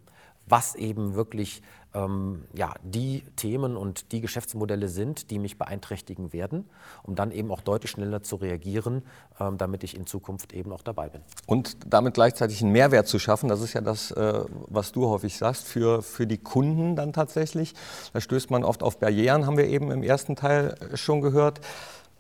[0.46, 1.62] was eben wirklich
[1.94, 6.68] ähm, ja, die Themen und die Geschäftsmodelle sind, die mich beeinträchtigen werden,
[7.02, 9.02] um dann eben auch deutlich schneller zu reagieren,
[9.40, 11.22] ähm, damit ich in Zukunft eben auch dabei bin.
[11.46, 15.36] Und damit gleichzeitig einen Mehrwert zu schaffen, das ist ja das, äh, was du häufig
[15.36, 17.74] sagst, für, für die Kunden dann tatsächlich.
[18.12, 21.60] Da stößt man oft auf Barrieren, haben wir eben im ersten Teil schon gehört.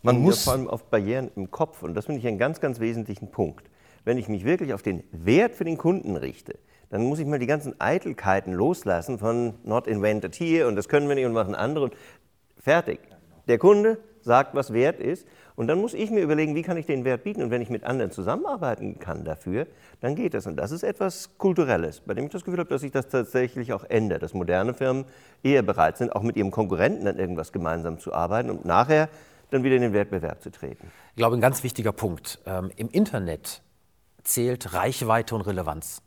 [0.02, 2.78] Man muss vor allem auf Barrieren im Kopf und das finde ich einen ganz, ganz
[2.78, 3.70] wesentlichen Punkt.
[4.04, 6.58] Wenn ich mich wirklich auf den Wert für den Kunden richte,
[6.90, 11.08] dann muss ich mal die ganzen Eitelkeiten loslassen von not invented here und das können
[11.08, 11.90] wir nicht und machen andere
[12.58, 13.00] fertig.
[13.48, 16.86] Der Kunde sagt, was wert ist und dann muss ich mir überlegen, wie kann ich
[16.86, 19.66] den Wert bieten und wenn ich mit anderen zusammenarbeiten kann dafür,
[20.00, 22.80] dann geht das und das ist etwas Kulturelles, bei dem ich das Gefühl habe, dass
[22.80, 25.04] sich das tatsächlich auch ändert, dass moderne Firmen
[25.42, 29.08] eher bereit sind, auch mit ihrem Konkurrenten an irgendwas gemeinsam zu arbeiten und nachher
[29.50, 30.90] dann wieder in den Wettbewerb zu treten.
[31.10, 32.40] Ich glaube, ein ganz wichtiger Punkt.
[32.46, 33.62] Ähm, Im Internet
[34.24, 36.02] zählt Reichweite und Relevanz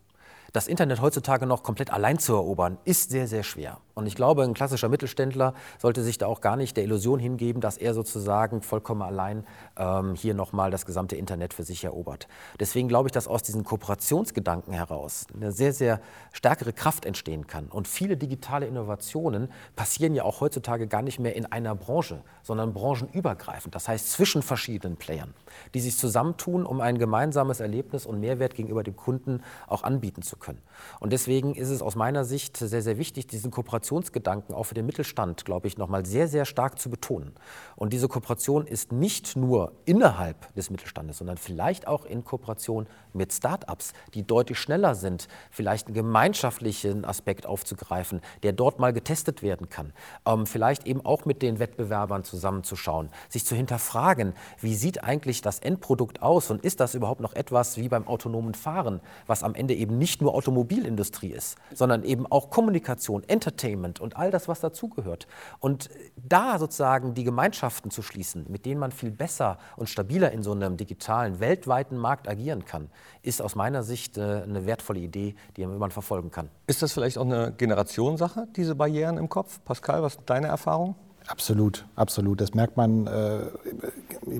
[0.53, 3.79] das Internet heutzutage noch komplett allein zu erobern, ist sehr, sehr schwer.
[3.97, 7.61] Und ich glaube, ein klassischer Mittelständler sollte sich da auch gar nicht der Illusion hingeben,
[7.61, 9.43] dass er sozusagen vollkommen allein
[9.75, 12.27] ähm, hier nochmal das gesamte Internet für sich erobert.
[12.59, 15.99] Deswegen glaube ich, dass aus diesen Kooperationsgedanken heraus eine sehr, sehr
[16.31, 17.69] stärkere Kraft entstehen kann.
[17.69, 22.73] Und viele digitale Innovationen passieren ja auch heutzutage gar nicht mehr in einer Branche, sondern
[22.73, 23.73] branchenübergreifend.
[23.73, 25.33] Das heißt zwischen verschiedenen Playern,
[25.73, 30.36] die sich zusammentun, um ein gemeinsames Erlebnis und Mehrwert gegenüber dem Kunden auch anbieten zu
[30.37, 30.61] können.
[30.99, 34.85] Und deswegen ist es aus meiner Sicht sehr, sehr wichtig, diesen Kooperationsgedanken auch für den
[34.85, 37.33] Mittelstand, glaube ich, nochmal sehr, sehr stark zu betonen.
[37.75, 43.33] Und diese Kooperation ist nicht nur innerhalb des Mittelstandes, sondern vielleicht auch in Kooperation mit
[43.33, 49.69] Start-ups, die deutlich schneller sind, vielleicht einen gemeinschaftlichen Aspekt aufzugreifen, der dort mal getestet werden
[49.69, 49.93] kann.
[50.27, 55.57] Ähm, vielleicht eben auch mit den Wettbewerbern zusammenzuschauen, sich zu hinterfragen, wie sieht eigentlich das
[55.57, 59.73] Endprodukt aus und ist das überhaupt noch etwas wie beim autonomen Fahren, was am Ende
[59.73, 64.59] eben nicht nur nur Automobilindustrie ist, sondern eben auch Kommunikation, Entertainment und all das, was
[64.59, 65.25] dazugehört.
[65.59, 70.43] Und da sozusagen die Gemeinschaften zu schließen, mit denen man viel besser und stabiler in
[70.43, 72.89] so einem digitalen, weltweiten Markt agieren kann,
[73.21, 76.49] ist aus meiner Sicht äh, eine wertvolle Idee, die man verfolgen kann.
[76.67, 79.59] Ist das vielleicht auch eine Generationssache, diese Barrieren im Kopf?
[79.65, 80.95] Pascal, was ist deine Erfahrung?
[81.27, 82.39] Absolut, absolut.
[82.39, 83.39] Das merkt man, äh,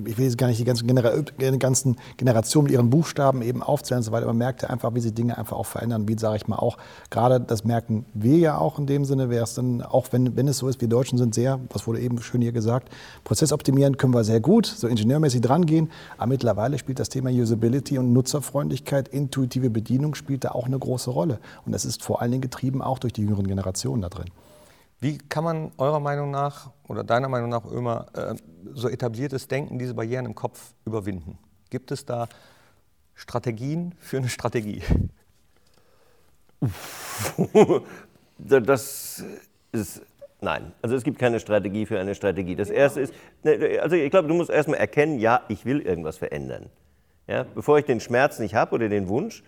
[0.06, 1.12] ich will jetzt gar nicht die ganzen, Genera
[1.60, 4.96] ganzen Generationen mit ihren Buchstaben eben aufzählen und so weiter, aber man merkt ja einfach,
[4.96, 6.78] wie sich Dinge einfach auch verändern, wie sage ich mal auch,
[7.10, 10.48] gerade das merken wir ja auch in dem Sinne, wäre es dann, auch wenn, wenn
[10.48, 12.90] es so ist, wir Deutschen sind sehr, das wurde eben schön hier gesagt,
[13.26, 17.98] Prozess optimieren können wir sehr gut, so ingenieurmäßig drangehen, aber mittlerweile spielt das Thema Usability
[17.98, 22.32] und Nutzerfreundlichkeit, intuitive Bedienung spielt da auch eine große Rolle und das ist vor allen
[22.32, 24.28] Dingen getrieben auch durch die jüngeren Generationen da drin.
[25.00, 28.36] Wie kann man eurer Meinung nach oder deiner Meinung nach immer äh,
[28.74, 31.38] so etabliertes Denken, diese Barrieren im Kopf überwinden?
[31.70, 32.28] Gibt es da
[33.14, 34.82] Strategien für eine Strategie?
[38.39, 39.24] das
[39.72, 40.02] ist
[40.39, 42.56] Nein, also es gibt keine Strategie für eine Strategie.
[42.56, 46.18] Das erste ist, ne, also ich glaube, du musst erstmal erkennen, ja, ich will irgendwas
[46.18, 46.70] verändern.
[47.26, 49.43] Ja, bevor ich den Schmerz nicht habe oder den Wunsch,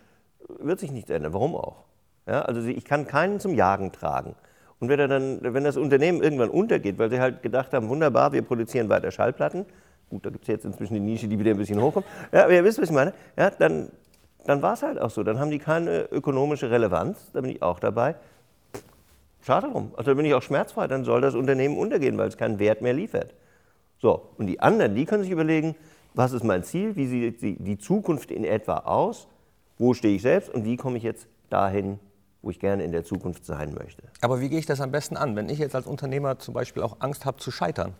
[0.47, 1.33] wird sich nichts ändern.
[1.33, 1.85] Warum auch?
[2.25, 4.35] Ja, also ich kann keinen zum Jagen tragen.
[4.79, 8.41] Und wenn, dann, wenn das Unternehmen irgendwann untergeht, weil sie halt gedacht haben, wunderbar, wir
[8.41, 9.65] produzieren weiter Schallplatten,
[10.09, 12.53] gut, da gibt es jetzt inzwischen die Nische, die wieder ein bisschen hochkommt, ja, aber
[12.53, 13.89] ihr wisst, was ich meine, ja, dann,
[14.45, 15.23] dann war es halt auch so.
[15.23, 18.15] Dann haben die keine ökonomische Relevanz, da bin ich auch dabei.
[19.41, 19.91] Schade drum.
[19.95, 22.81] Also da bin ich auch schmerzfrei, dann soll das Unternehmen untergehen, weil es keinen Wert
[22.81, 23.33] mehr liefert.
[24.01, 25.75] So, und die anderen, die können sich überlegen,
[26.13, 29.27] was ist mein Ziel, wie sieht die Zukunft in etwa aus,
[29.77, 31.99] wo stehe ich selbst und wie komme ich jetzt dahin,
[32.41, 34.03] wo ich gerne in der Zukunft sein möchte.
[34.21, 36.83] Aber wie gehe ich das am besten an, wenn ich jetzt als Unternehmer zum Beispiel
[36.83, 37.93] auch Angst habe zu scheitern?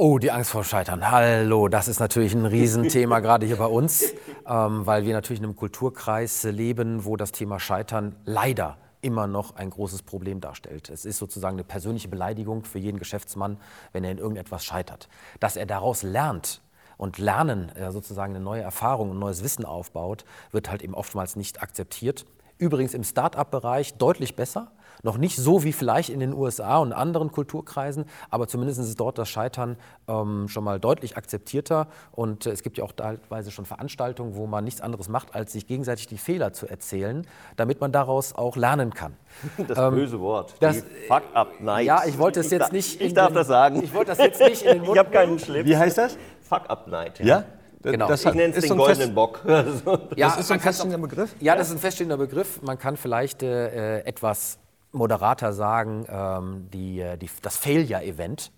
[0.00, 1.10] Oh, die Angst vor Scheitern.
[1.10, 4.04] Hallo, das ist natürlich ein Riesenthema gerade hier bei uns,
[4.46, 9.56] ähm, weil wir natürlich in einem Kulturkreis leben, wo das Thema Scheitern leider immer noch
[9.56, 10.88] ein großes Problem darstellt.
[10.88, 13.58] Es ist sozusagen eine persönliche Beleidigung für jeden Geschäftsmann,
[13.92, 15.08] wenn er in irgendetwas scheitert.
[15.40, 16.62] Dass er daraus lernt
[16.96, 21.34] und Lernen äh, sozusagen eine neue Erfahrung und neues Wissen aufbaut, wird halt eben oftmals
[21.34, 22.24] nicht akzeptiert.
[22.58, 24.72] Übrigens im Start-up-Bereich deutlich besser.
[25.04, 29.16] Noch nicht so wie vielleicht in den USA und anderen Kulturkreisen, aber zumindest ist dort
[29.16, 29.76] das Scheitern
[30.08, 31.86] ähm, schon mal deutlich akzeptierter.
[32.10, 35.52] Und äh, es gibt ja auch teilweise schon Veranstaltungen, wo man nichts anderes macht, als
[35.52, 39.14] sich gegenseitig die Fehler zu erzählen, damit man daraus auch lernen kann.
[39.68, 40.54] Das ähm, böse Wort.
[40.60, 41.84] Das, Fuck-up-Night.
[41.86, 43.00] Ja, ich wollte es jetzt nicht.
[43.00, 43.82] Ich darf den, das sagen.
[43.82, 45.68] Ich wollte das jetzt nicht in den Mund Ich habe keinen Schlips.
[45.68, 46.16] Wie heißt das?
[46.42, 47.20] Fuck-up-Night.
[47.20, 47.26] ja?
[47.26, 47.44] ja?
[47.92, 48.08] Genau.
[48.08, 49.40] Das ich nenne es den goldenen Bock.
[49.46, 51.34] ja, das ist ein feststehender Begriff?
[51.40, 52.62] Ja, das ist ein feststehender Begriff.
[52.62, 54.58] Man kann vielleicht äh, etwas
[54.92, 58.50] moderater sagen, ähm, die, äh, die, das Failure-Event.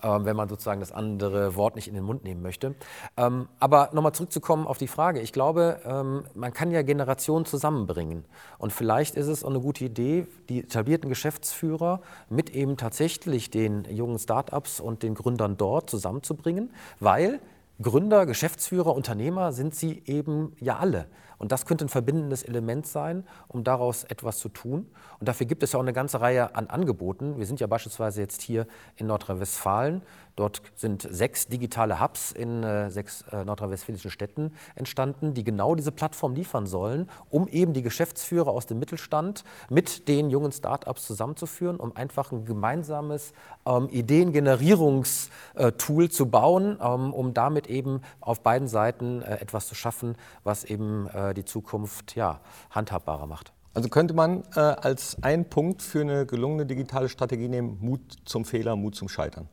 [0.00, 2.76] Ähm, wenn man sozusagen das andere Wort nicht in den Mund nehmen möchte.
[3.16, 5.18] Ähm, aber nochmal zurückzukommen auf die Frage.
[5.18, 8.24] Ich glaube, ähm, man kann ja Generationen zusammenbringen.
[8.58, 12.00] Und vielleicht ist es auch eine gute Idee, die etablierten Geschäftsführer
[12.30, 17.40] mit eben tatsächlich den jungen Startups und den Gründern dort zusammenzubringen, weil
[17.80, 21.06] Gründer, Geschäftsführer, Unternehmer sind sie eben ja alle.
[21.38, 24.90] Und das könnte ein verbindendes Element sein, um daraus etwas zu tun.
[25.20, 27.38] Und dafür gibt es ja auch eine ganze Reihe an Angeboten.
[27.38, 28.66] Wir sind ja beispielsweise jetzt hier
[28.96, 30.02] in Nordrhein-Westfalen
[30.38, 35.90] Dort sind sechs digitale Hubs in äh, sechs äh, nordrhein-westfälischen Städten entstanden, die genau diese
[35.90, 41.78] Plattform liefern sollen, um eben die Geschäftsführer aus dem Mittelstand mit den jungen Start-ups zusammenzuführen,
[41.78, 43.32] um einfach ein gemeinsames
[43.66, 50.14] ähm, Ideengenerierungstool zu bauen, ähm, um damit eben auf beiden Seiten äh, etwas zu schaffen,
[50.44, 52.38] was eben äh, die Zukunft ja,
[52.70, 53.52] handhabbarer macht.
[53.74, 58.44] Also könnte man äh, als einen Punkt für eine gelungene digitale Strategie nehmen, Mut zum
[58.44, 59.48] Fehler, Mut zum Scheitern.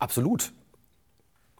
[0.00, 0.52] Absolut.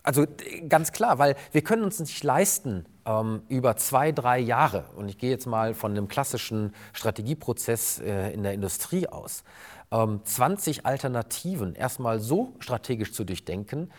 [0.03, 0.27] Also
[0.69, 5.19] ganz klar, weil wir können uns nicht leisten, ähm, über zwei, drei Jahre, und ich
[5.19, 9.45] gehe jetzt mal von einem klassischen Strategieprozess äh, in der Industrie aus,
[9.91, 13.91] ähm, 20 Alternativen erstmal so strategisch zu durchdenken,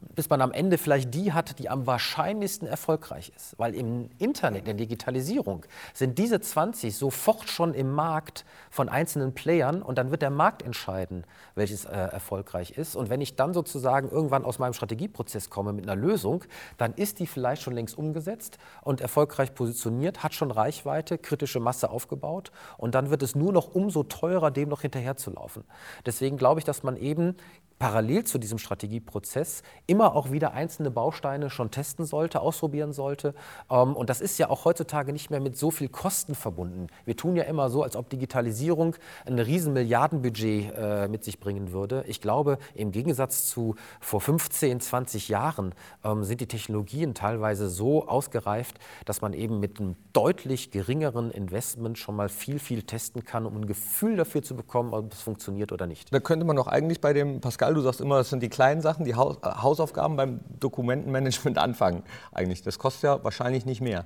[0.00, 3.58] bis man am Ende vielleicht die hat, die am wahrscheinlichsten erfolgreich ist.
[3.58, 9.34] Weil im Internet, in der Digitalisierung, sind diese 20 sofort schon im Markt von einzelnen
[9.34, 11.24] Playern und dann wird der Markt entscheiden,
[11.54, 12.96] welches äh, erfolgreich ist.
[12.96, 16.44] Und wenn ich dann sozusagen irgendwann aus meinem Strategieprozess komme mit einer Lösung,
[16.76, 21.90] dann ist die vielleicht schon längst umgesetzt und erfolgreich positioniert, hat schon Reichweite, kritische Masse
[21.90, 25.64] aufgebaut und dann wird es nur noch umso teurer, dem noch hinterherzulaufen.
[26.06, 27.36] Deswegen glaube ich, dass man eben
[27.78, 33.34] parallel zu diesem Strategieprozess immer auch wieder einzelne Bausteine schon testen sollte, ausprobieren sollte.
[33.70, 36.88] Ähm, und das ist ja auch heutzutage nicht mehr mit so viel Kosten verbunden.
[37.04, 41.72] Wir tun ja immer so, als ob Digitalisierung ein riesen Milliardenbudget äh, mit sich bringen
[41.72, 42.04] würde.
[42.06, 45.74] Ich glaube, im Gegensatz zu vor 15, 20 Jahren
[46.04, 51.98] ähm, sind die Technologien teilweise so ausgereift, dass man eben mit einem deutlich geringeren Investment
[51.98, 55.72] schon mal viel, viel testen kann, um ein Gefühl dafür zu bekommen, ob es funktioniert
[55.72, 56.12] oder nicht.
[56.12, 58.48] Da könnte man doch eigentlich bei dem Pascal Pascal, du sagst immer, das sind die
[58.48, 62.02] kleinen Sachen, die äh, Hausaufgaben beim Dokumentenmanagement anfangen
[62.32, 62.62] eigentlich.
[62.62, 64.04] Das kostet ja wahrscheinlich nicht mehr.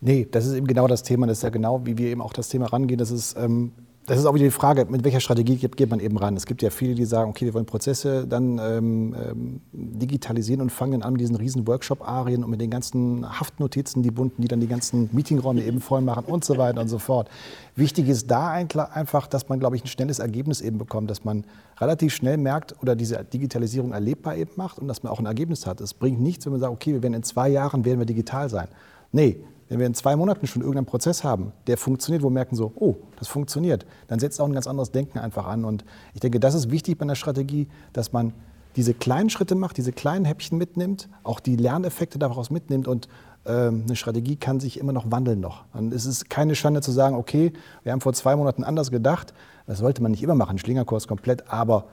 [0.00, 1.26] Nee, das ist eben genau das Thema.
[1.26, 2.98] Das ist ja genau, wie wir eben auch das Thema rangehen.
[2.98, 3.72] Das ist ähm,
[4.06, 6.34] das ist auch wieder die Frage, mit welcher Strategie geht man eben ran.
[6.36, 10.70] Es gibt ja viele, die sagen, okay, wir wollen Prozesse dann ähm, ähm, digitalisieren und
[10.70, 14.48] fangen dann an mit diesen riesen Workshop-Arien und mit den ganzen Haftnotizen, die bunten, die
[14.48, 17.28] dann die ganzen Meetingräume eben voll machen und so weiter und so fort.
[17.76, 21.44] Wichtig ist da einfach, dass man, glaube ich, ein schnelles Ergebnis eben bekommt, dass man
[21.78, 25.66] relativ schnell merkt oder diese Digitalisierung erlebbar eben macht und dass man auch ein Ergebnis
[25.66, 25.80] hat.
[25.80, 28.48] Es bringt nichts, wenn man sagt, okay, wir werden in zwei Jahren werden wir digital
[28.48, 28.68] sein.
[29.12, 29.40] Nee,
[29.70, 32.72] wenn wir in zwei Monaten schon irgendeinen Prozess haben, der funktioniert, wo wir merken so,
[32.74, 35.64] oh, das funktioniert, dann setzt auch ein ganz anderes Denken einfach an.
[35.64, 38.34] Und ich denke, das ist wichtig bei einer Strategie, dass man
[38.74, 43.08] diese kleinen Schritte macht, diese kleinen Häppchen mitnimmt, auch die Lerneffekte daraus mitnimmt und
[43.46, 45.64] ähm, eine Strategie kann sich immer noch wandeln noch.
[45.92, 47.52] Es ist keine Schande zu sagen, okay,
[47.84, 49.32] wir haben vor zwei Monaten anders gedacht.
[49.66, 51.86] Das sollte man nicht immer machen, Schlingerkurs komplett, aber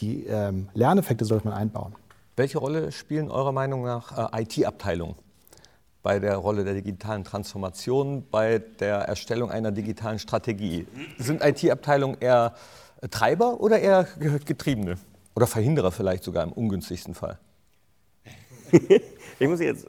[0.00, 1.94] die ähm, Lerneffekte sollte man einbauen.
[2.36, 5.16] Welche Rolle spielen eurer Meinung nach äh, IT-Abteilungen?
[6.02, 10.86] Bei der Rolle der digitalen Transformation, bei der Erstellung einer digitalen Strategie.
[11.18, 12.54] Sind IT-Abteilungen eher
[13.10, 14.06] Treiber oder eher
[14.44, 14.96] Getriebene?
[15.34, 17.38] Oder Verhinderer vielleicht sogar im ungünstigsten Fall?
[18.70, 19.86] ich muss jetzt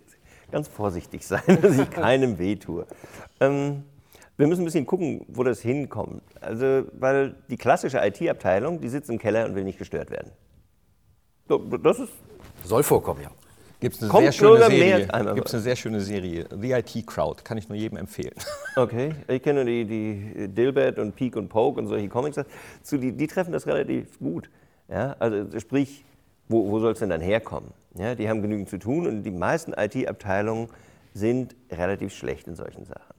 [0.51, 2.85] ganz vorsichtig sein, dass ich keinem wehtue.
[3.39, 3.83] Ähm,
[4.37, 6.23] wir müssen ein bisschen gucken, wo das hinkommt.
[6.41, 10.31] Also, weil die klassische IT-Abteilung, die sitzt im Keller und will nicht gestört werden.
[11.83, 12.13] Das ist
[12.63, 13.29] Soll vorkommen, ja.
[13.83, 15.07] Gibt es eine, sehr schöne Serie.
[15.35, 16.45] Gibt's eine sehr schöne Serie.
[16.49, 17.43] The IT Crowd.
[17.43, 18.35] Kann ich nur jedem empfehlen.
[18.75, 19.13] Okay.
[19.27, 22.39] Ich kenne die, die Dilbert und Peak und Poke und solche Comics.
[22.81, 24.49] Zu, die, die treffen das relativ gut.
[24.89, 25.15] Ja?
[25.19, 26.03] Also sprich,
[26.49, 27.69] wo, wo soll es denn dann herkommen?
[27.95, 28.15] Ja?
[28.15, 30.69] Die haben genügend zu tun und die meisten IT-Abteilungen
[31.13, 33.13] sind relativ schlecht in solchen Sachen.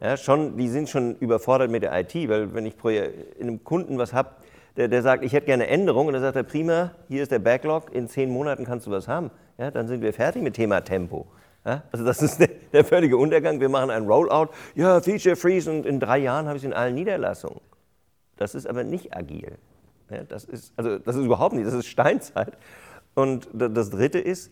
[0.00, 3.98] Ja, schon, die sind schon überfordert mit der IT, weil wenn ich in einem Kunden
[3.98, 4.30] was habe,
[4.76, 7.38] der, der sagt, ich hätte gerne Änderungen, und dann sagt er, prima, hier ist der
[7.38, 9.30] Backlog, in zehn Monaten kannst du was haben.
[9.60, 11.26] Ja, dann sind wir fertig mit Thema Tempo.
[11.66, 13.60] Ja, also das ist der, der, völlige Untergang.
[13.60, 16.72] Wir machen einen Rollout, ja, Feature Freeze und in drei Jahren habe ich es in
[16.72, 17.60] allen Niederlassungen.
[18.38, 19.58] Das ist aber nicht agil.
[20.08, 22.56] Ja, das, ist, also das ist überhaupt nicht, das ist Steinzeit.
[23.14, 24.50] Und das Dritte ist,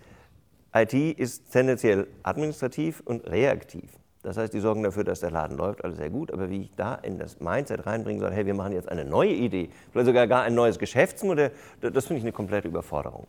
[0.74, 3.90] IT ist tendenziell administrativ und reaktiv.
[4.22, 6.30] Das heißt, die sorgen dafür, dass der Laden läuft, alles sehr gut.
[6.30, 9.32] Aber wie ich da in das Mindset reinbringen soll, hey, wir machen jetzt eine neue
[9.32, 11.50] Idee, vielleicht sogar gar ein neues Geschäftsmodell,
[11.80, 13.26] das finde ich eine komplette Überforderung.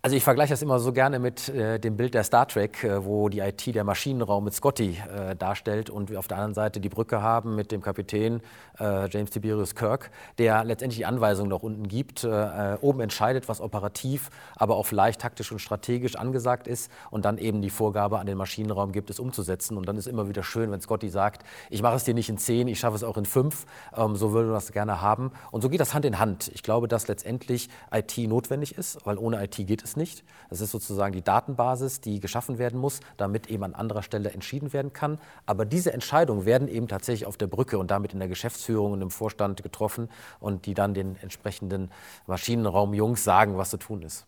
[0.00, 3.04] Also ich vergleiche das immer so gerne mit äh, dem Bild der Star Trek, äh,
[3.04, 6.78] wo die IT der Maschinenraum mit Scotty äh, darstellt und wir auf der anderen Seite
[6.78, 8.40] die Brücke haben mit dem Kapitän
[8.78, 13.60] äh, James Tiberius Kirk, der letztendlich die Anweisungen nach unten gibt, äh, oben entscheidet, was
[13.60, 18.28] operativ, aber auch vielleicht taktisch und strategisch angesagt ist und dann eben die Vorgabe an
[18.28, 19.76] den Maschinenraum gibt, es umzusetzen.
[19.76, 22.38] Und dann ist immer wieder schön, wenn Scotty sagt, ich mache es dir nicht in
[22.38, 25.32] zehn, ich schaffe es auch in fünf, ähm, so würde man das gerne haben.
[25.50, 26.52] Und so geht das Hand in Hand.
[26.54, 30.24] Ich glaube, dass letztendlich IT notwendig ist, weil ohne IT geht es es nicht.
[30.48, 34.72] Das ist sozusagen die Datenbasis, die geschaffen werden muss, damit eben an anderer Stelle entschieden
[34.72, 35.18] werden kann.
[35.44, 39.02] Aber diese Entscheidungen werden eben tatsächlich auf der Brücke und damit in der Geschäftsführung und
[39.02, 40.08] im Vorstand getroffen
[40.40, 41.90] und die dann den entsprechenden
[42.26, 44.26] Maschinenraumjungs sagen, was zu tun ist.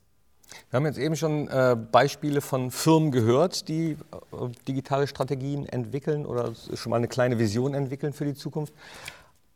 [0.70, 3.96] Wir haben jetzt eben schon äh, Beispiele von Firmen gehört, die äh,
[4.66, 8.74] digitale Strategien entwickeln oder schon mal eine kleine Vision entwickeln für die Zukunft.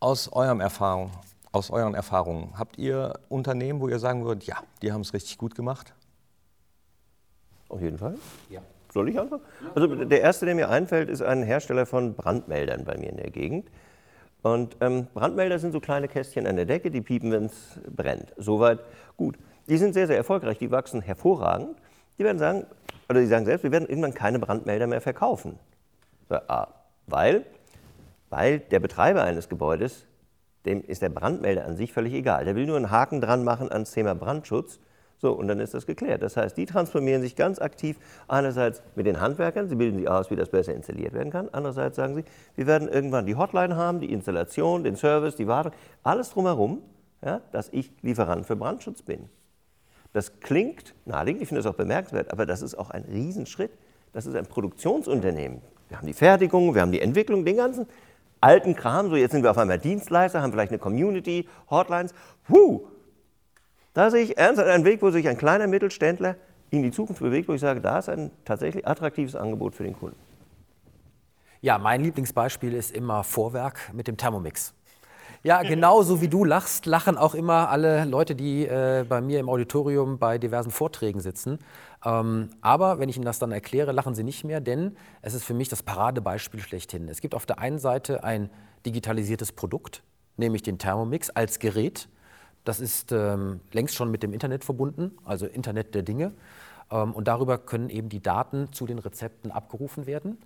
[0.01, 1.11] Aus eurem Erfahrung,
[1.53, 5.39] aus euren Erfahrungen, habt ihr Unternehmen, wo ihr sagen würdet, ja, die haben es richtig
[5.39, 5.95] gut gemacht?
[7.75, 8.15] Auf jeden Fall.
[8.51, 8.61] Ja.
[8.93, 9.43] Soll ich anfangen?
[9.75, 13.31] Also der erste, der mir einfällt, ist ein Hersteller von Brandmeldern bei mir in der
[13.31, 13.69] Gegend.
[14.43, 18.33] Und ähm, Brandmelder sind so kleine Kästchen an der Decke, die piepen, wenn es brennt.
[18.37, 18.79] Soweit
[19.17, 19.37] gut.
[19.69, 21.77] Die sind sehr, sehr erfolgreich, die wachsen hervorragend.
[22.19, 22.67] Die werden sagen,
[23.09, 25.59] oder die sagen selbst, wir werden irgendwann keine Brandmelder mehr verkaufen.
[26.29, 26.69] Ah,
[27.07, 27.45] weil,
[28.31, 30.07] weil der Betreiber eines Gebäudes
[30.65, 32.45] dem ist der Brandmelder an sich völlig egal.
[32.45, 34.79] Der will nur einen Haken dran machen ans Thema Brandschutz.
[35.19, 36.23] So, und dann ist das geklärt.
[36.23, 37.97] Das heißt, die transformieren sich ganz aktiv
[38.29, 41.49] einerseits mit den Handwerkern, sie bilden sich aus, wie das besser installiert werden kann.
[41.53, 42.25] Andererseits sagen sie,
[42.57, 46.83] wir werden irgendwann die Hotline haben, die Installation, den Service, die Wartung, alles drumherum,
[47.25, 49.29] ja, dass ich Lieferant für Brandschutz bin.
[50.13, 53.73] Das klingt naheliegend, ich finde das auch bemerkenswert, aber das ist auch ein Riesenschritt.
[54.15, 55.61] Das ist ein Produktionsunternehmen.
[55.89, 57.87] Wir haben die Fertigung, wir haben die Entwicklung, den ganzen
[58.41, 62.15] alten Kram, so jetzt sind wir auf einmal Dienstleister, haben vielleicht eine Community, Hotlines.
[62.47, 62.87] Puh,
[63.95, 66.37] Da sehe ich ernsthaft einen Weg, wo sich ein kleiner Mittelständler
[66.71, 69.97] in die Zukunft bewegt, wo ich sage, da ist ein tatsächlich attraktives Angebot für den
[69.97, 70.17] Kunden.
[71.61, 74.75] Ja, mein Lieblingsbeispiel ist immer Vorwerk mit dem Thermomix.
[75.45, 79.49] Ja, genauso wie du lachst, lachen auch immer alle Leute, die äh, bei mir im
[79.49, 81.59] Auditorium bei diversen Vorträgen sitzen.
[82.05, 85.45] Ähm, aber wenn ich Ihnen das dann erkläre, lachen sie nicht mehr, denn es ist
[85.45, 87.09] für mich das Paradebeispiel schlechthin.
[87.09, 88.51] Es gibt auf der einen Seite ein
[88.87, 90.03] digitalisiertes Produkt,
[90.37, 92.09] nämlich den Thermomix als Gerät.
[92.65, 96.33] Das ist ähm, längst schon mit dem Internet verbunden, also Internet der Dinge.
[96.91, 100.39] Ähm, und darüber können eben die Daten zu den Rezepten abgerufen werden.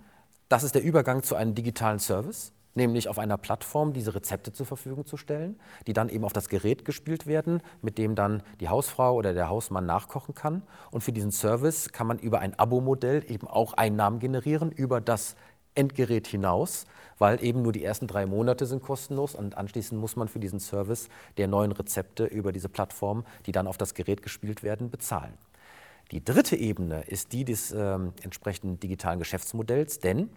[0.49, 4.67] Das ist der Übergang zu einem digitalen Service, nämlich auf einer Plattform diese Rezepte zur
[4.67, 8.69] Verfügung zu stellen, die dann eben auf das Gerät gespielt werden, mit dem dann die
[8.69, 10.63] Hausfrau oder der Hausmann nachkochen kann.
[10.91, 15.37] Und für diesen Service kann man über ein Abo-Modell eben auch Einnahmen generieren über das
[15.75, 16.87] Endgerät hinaus,
[17.19, 20.61] weil eben nur die ersten drei Monate sind kostenlos und anschließend muss man für diesen
[20.61, 25.35] Service der neuen Rezepte über diese Plattform, die dann auf das Gerät gespielt werden, bezahlen.
[26.11, 30.31] Die dritte Ebene ist die des äh, entsprechenden digitalen Geschäftsmodells, denn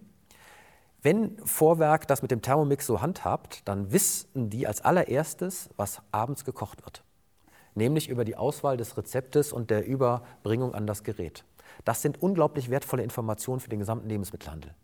[1.04, 6.46] wenn Vorwerk das mit dem Thermomix so handhabt, dann wissen die als allererstes, was abends
[6.46, 7.04] gekocht wird.
[7.74, 11.44] Nämlich über die Auswahl des Rezeptes und der Überbringung an das Gerät.
[11.86, 14.76] Das sind unglaublich wertvolle Informationen für den gesamten Lebensmittelhandel.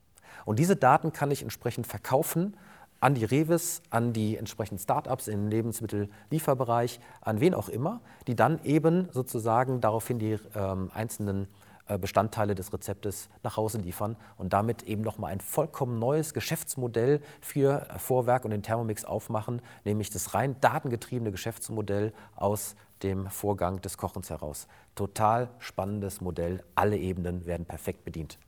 [0.47, 2.55] Und diese Daten kann ich entsprechend verkaufen
[3.01, 8.63] an die Revis, an die entsprechenden Startups im Lebensmittellieferbereich, an wen auch immer, die dann
[8.63, 11.49] eben sozusagen daraufhin die ähm, einzelnen
[11.89, 17.19] äh, Bestandteile des Rezeptes nach Hause liefern und damit eben nochmal ein vollkommen neues Geschäftsmodell
[17.41, 23.97] für Vorwerk und den Thermomix aufmachen, nämlich das rein datengetriebene Geschäftsmodell aus dem Vorgang des
[23.97, 24.69] Kochens heraus.
[24.95, 28.39] Total spannendes Modell, alle Ebenen werden perfekt bedient.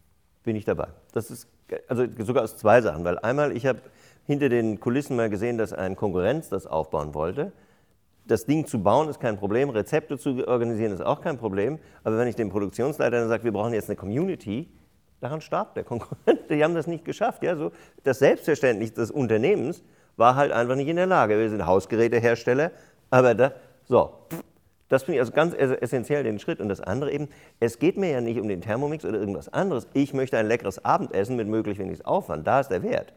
[0.44, 0.88] Bin ich dabei.
[1.12, 1.50] Das ist
[1.88, 3.80] also sogar aus zwei Sachen, weil einmal ich habe
[4.26, 7.52] hinter den Kulissen mal gesehen, dass ein Konkurrenz das aufbauen wollte.
[8.26, 11.80] Das Ding zu bauen ist kein Problem, Rezepte zu organisieren ist auch kein Problem.
[12.04, 14.70] Aber wenn ich dem Produktionsleiter dann sage, wir brauchen jetzt eine Community,
[15.20, 16.50] daran starb der Konkurrent.
[16.50, 17.44] Die haben das nicht geschafft.
[17.44, 17.72] Ja, so
[18.04, 19.84] das Selbstverständnis des Unternehmens
[20.18, 21.38] war halt einfach nicht in der Lage.
[21.40, 22.72] Wir sind Hausgerätehersteller,
[23.10, 23.54] aber da,
[23.86, 24.14] so,
[24.90, 26.60] das finde ich also ganz essentiell den Schritt.
[26.60, 27.30] Und das andere eben,
[27.60, 29.88] es geht mir ja nicht um den Thermomix oder irgendwas anderes.
[29.94, 32.46] Ich möchte ein leckeres Abendessen mit möglichst wenig Aufwand.
[32.46, 33.14] Da ist der Wert.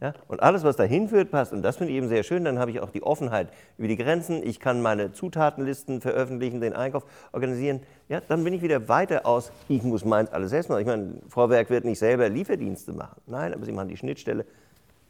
[0.00, 0.14] Ja?
[0.28, 1.52] Und alles, was dahin führt, passt.
[1.52, 2.44] Und das finde ich eben sehr schön.
[2.44, 4.42] Dann habe ich auch die Offenheit über die Grenzen.
[4.42, 7.80] Ich kann meine Zutatenlisten veröffentlichen, den Einkauf organisieren.
[8.08, 10.80] Ja, dann bin ich wieder weiter aus, ich muss meins alles machen.
[10.80, 13.20] Ich meine, Vorwerk wird nicht selber Lieferdienste machen.
[13.26, 14.46] Nein, aber sie machen die Schnittstelle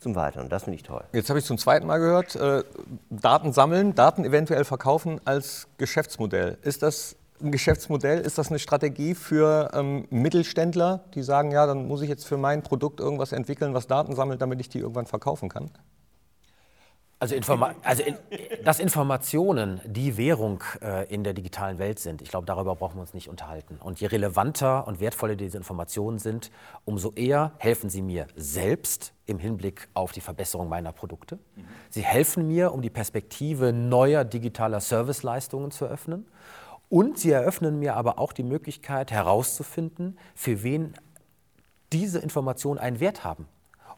[0.00, 0.48] zum Weiteren.
[0.48, 1.04] Das finde ich toll.
[1.12, 2.64] Jetzt habe ich zum zweiten Mal gehört, äh,
[3.10, 6.58] Daten sammeln, Daten eventuell verkaufen als Geschäftsmodell.
[6.62, 8.20] Ist das ein Geschäftsmodell?
[8.20, 12.36] Ist das eine Strategie für ähm, Mittelständler, die sagen, ja, dann muss ich jetzt für
[12.36, 15.70] mein Produkt irgendwas entwickeln, was Daten sammelt, damit ich die irgendwann verkaufen kann?
[17.20, 18.16] Also, Informa also in,
[18.64, 23.02] dass Informationen die Währung äh, in der digitalen Welt sind, ich glaube, darüber brauchen wir
[23.02, 23.76] uns nicht unterhalten.
[23.76, 26.50] Und je relevanter und wertvoller diese Informationen sind,
[26.86, 31.38] umso eher helfen sie mir selbst im Hinblick auf die Verbesserung meiner Produkte.
[31.90, 36.26] Sie helfen mir, um die Perspektive neuer digitaler Serviceleistungen zu öffnen.
[36.88, 40.94] Und sie eröffnen mir aber auch die Möglichkeit herauszufinden, für wen
[41.92, 43.46] diese Informationen einen Wert haben,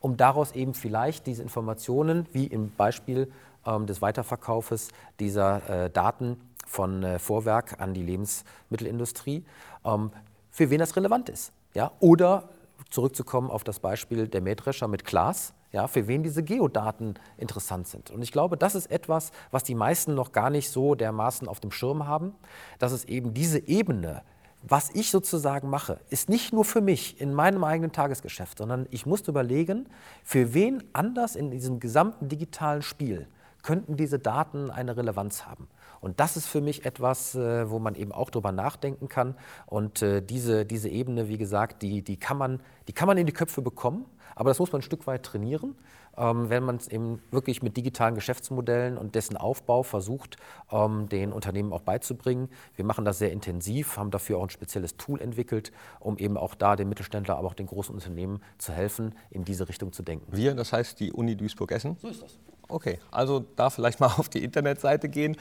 [0.02, 3.32] um daraus eben vielleicht diese Informationen, wie im Beispiel
[3.64, 4.88] ähm, des Weiterverkaufes
[5.20, 6.36] dieser äh, Daten
[6.66, 9.44] von äh, Vorwerk an die Lebensmittelindustrie,
[9.84, 10.10] ähm,
[10.50, 11.52] für wen das relevant ist.
[11.74, 11.92] Ja?
[12.00, 12.48] Oder
[12.90, 18.10] zurückzukommen auf das Beispiel der Mähdrescher mit Klaas, ja, für wen diese Geodaten interessant sind.
[18.10, 21.60] Und ich glaube, das ist etwas, was die meisten noch gar nicht so dermaßen auf
[21.60, 22.34] dem Schirm haben,
[22.78, 24.22] dass es eben diese Ebene,
[24.62, 29.06] was ich sozusagen mache, ist nicht nur für mich in meinem eigenen Tagesgeschäft, sondern ich
[29.06, 29.88] muss überlegen,
[30.22, 33.26] für wen anders in diesem gesamten digitalen Spiel
[33.62, 35.68] könnten diese Daten eine Relevanz haben.
[36.00, 39.36] Und das ist für mich etwas, äh, wo man eben auch drüber nachdenken kann.
[39.66, 43.26] Und äh, diese, diese Ebene, wie gesagt, die, die, kann man, die kann man in
[43.26, 44.06] die Köpfe bekommen.
[44.34, 45.76] Aber das muss man ein Stück weit trainieren,
[46.16, 50.36] ähm, wenn man es eben wirklich mit digitalen Geschäftsmodellen und dessen Aufbau versucht,
[50.70, 52.48] ähm, den Unternehmen auch beizubringen.
[52.76, 56.54] Wir machen das sehr intensiv, haben dafür auch ein spezielles Tool entwickelt, um eben auch
[56.54, 60.26] da den Mittelständler, aber auch den großen Unternehmen zu helfen, in diese Richtung zu denken.
[60.30, 61.96] Wir, das heißt die Uni Duisburg-Essen?
[62.00, 62.38] So ist das.
[62.68, 65.36] Okay, also da vielleicht mal auf die Internetseite gehen.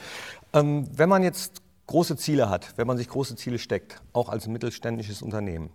[0.52, 4.46] Ähm, wenn man jetzt große Ziele hat, wenn man sich große Ziele steckt, auch als
[4.46, 5.70] mittelständisches Unternehmen,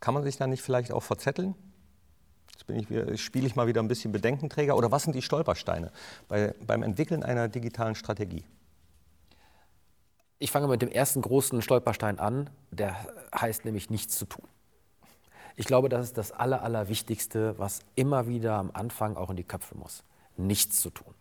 [0.00, 1.54] kann man sich da nicht vielleicht auch verzetteln?
[2.66, 4.76] Jetzt spiele ich mal wieder ein bisschen Bedenkenträger.
[4.76, 5.90] Oder was sind die Stolpersteine
[6.28, 8.44] bei, beim Entwickeln einer digitalen Strategie?
[10.38, 12.94] Ich fange mit dem ersten großen Stolperstein an, der
[13.34, 14.44] heißt nämlich nichts zu tun.
[15.56, 19.44] Ich glaube, das ist das Aller, Allerwichtigste, was immer wieder am Anfang auch in die
[19.44, 20.04] Köpfe muss.
[20.36, 21.14] Nichts zu tun.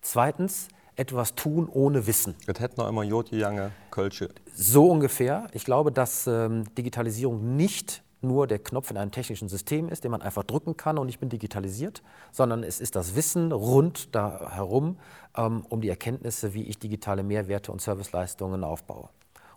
[0.00, 2.36] Zweitens, etwas tun ohne Wissen.
[2.46, 4.28] Das hätte noch immer Jodje Jange Kölsche.
[4.54, 5.48] So ungefähr.
[5.52, 10.10] Ich glaube, dass ähm, Digitalisierung nicht nur der Knopf in einem technischen System ist, den
[10.10, 12.02] man einfach drücken kann und ich bin digitalisiert,
[12.32, 14.98] sondern es ist das Wissen rund da herum
[15.36, 19.08] ähm, um die Erkenntnisse, wie ich digitale Mehrwerte und Serviceleistungen aufbaue.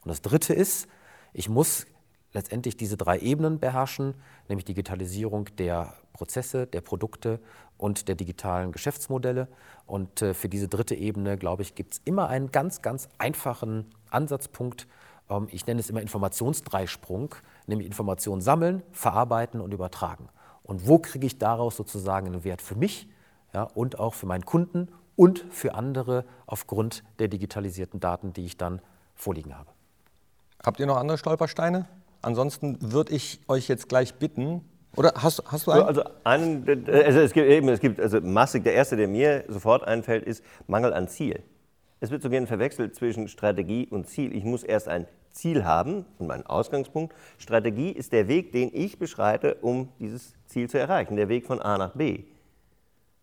[0.03, 0.87] Und das Dritte ist,
[1.33, 1.85] ich muss
[2.33, 4.15] letztendlich diese drei Ebenen beherrschen,
[4.49, 7.39] nämlich Digitalisierung der Prozesse, der Produkte
[7.77, 9.47] und der digitalen Geschäftsmodelle.
[9.85, 13.85] Und äh, für diese dritte Ebene, glaube ich, gibt es immer einen ganz, ganz einfachen
[14.09, 14.87] Ansatzpunkt.
[15.29, 17.35] Ähm, ich nenne es immer Informationsdreisprung,
[17.67, 20.29] nämlich Informationen sammeln, verarbeiten und übertragen.
[20.63, 23.07] Und wo kriege ich daraus sozusagen einen Wert für mich
[23.53, 28.57] ja, und auch für meinen Kunden und für andere aufgrund der digitalisierten Daten, die ich
[28.57, 28.81] dann
[29.15, 29.69] vorliegen habe.
[30.63, 31.87] Habt ihr noch andere Stolpersteine?
[32.21, 34.61] Ansonsten würde ich euch jetzt gleich bitten,
[34.95, 35.83] oder hast, hast du einen?
[35.83, 39.83] Also, einen, also es gibt eben, es gibt also massig, der erste, der mir sofort
[39.83, 41.41] einfällt, ist Mangel an Ziel.
[41.99, 44.35] Es wird so gerne verwechselt zwischen Strategie und Ziel.
[44.35, 47.13] Ich muss erst ein Ziel haben und meinen Ausgangspunkt.
[47.37, 51.61] Strategie ist der Weg, den ich beschreite, um dieses Ziel zu erreichen, der Weg von
[51.61, 52.23] A nach B.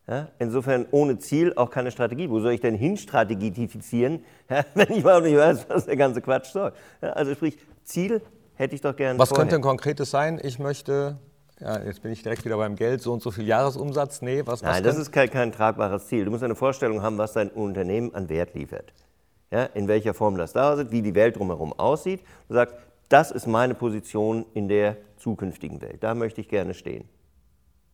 [0.07, 2.29] Ja, insofern ohne Ziel auch keine Strategie.
[2.29, 6.53] Wo soll ich denn hinstrategetifizieren, ja, wenn ich überhaupt nicht weiß, was der ganze Quatsch
[6.53, 6.73] soll?
[7.01, 8.21] Ja, also sprich, Ziel
[8.55, 9.19] hätte ich doch gerne.
[9.19, 9.45] Was vorher.
[9.45, 10.41] könnte ein konkretes sein?
[10.43, 11.17] Ich möchte,
[11.61, 14.21] ja, jetzt bin ich direkt wieder beim Geld, so und so viel Jahresumsatz.
[14.21, 16.25] Nee, was Nein, was das ist kein, kein, tragbares Ziel.
[16.25, 18.93] Du musst eine Vorstellung haben, was dein Unternehmen an Wert liefert.
[19.51, 22.21] Ja, in welcher Form das da ist, wie die Welt drumherum aussieht.
[22.49, 22.75] Du sagst,
[23.09, 26.03] das ist meine Position in der zukünftigen Welt.
[26.03, 27.09] Da möchte ich gerne stehen.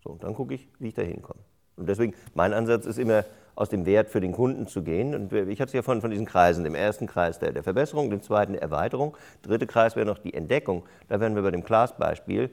[0.04, 1.40] So, und dann gucke ich, wie ich da hinkomme.
[1.76, 3.24] Und deswegen, mein Ansatz ist immer,
[3.56, 5.14] aus dem Wert für den Kunden zu gehen.
[5.14, 8.10] Und ich hatte es ja von, von diesen Kreisen, dem ersten Kreis der, der Verbesserung,
[8.10, 10.84] dem zweiten der Erweiterung, dritte Kreis wäre noch die Entdeckung.
[11.08, 12.50] Da wären wir bei dem Glasbeispiel.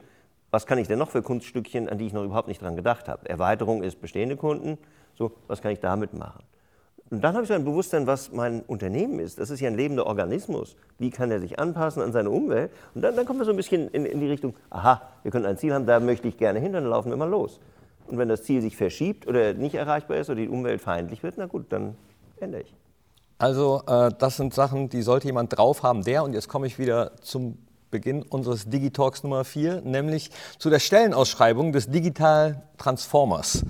[0.50, 3.08] Was kann ich denn noch für Kunststückchen, an die ich noch überhaupt nicht dran gedacht
[3.08, 3.28] habe?
[3.28, 4.78] Erweiterung ist bestehende Kunden.
[5.14, 6.42] So, was kann ich damit machen?
[7.10, 9.38] Und dann habe ich so ein Bewusstsein, was mein Unternehmen ist.
[9.38, 10.76] Das ist ja ein lebender Organismus.
[10.98, 12.70] Wie kann er sich anpassen an seine Umwelt?
[12.94, 15.46] Und dann, dann kommen wir so ein bisschen in, in die Richtung, aha, wir können
[15.46, 17.60] ein Ziel haben, da möchte ich gerne hin, dann laufen wir mal los.
[18.06, 21.34] Und wenn das Ziel sich verschiebt oder nicht erreichbar ist oder die Umwelt feindlich wird,
[21.36, 21.94] na gut, dann
[22.40, 22.74] ändere ich.
[23.38, 26.78] Also äh, das sind Sachen, die sollte jemand drauf haben, der, und jetzt komme ich
[26.78, 27.58] wieder zum
[27.90, 33.64] Beginn unseres Digitalks Nummer 4, nämlich zu der Stellenausschreibung des Digital Transformers.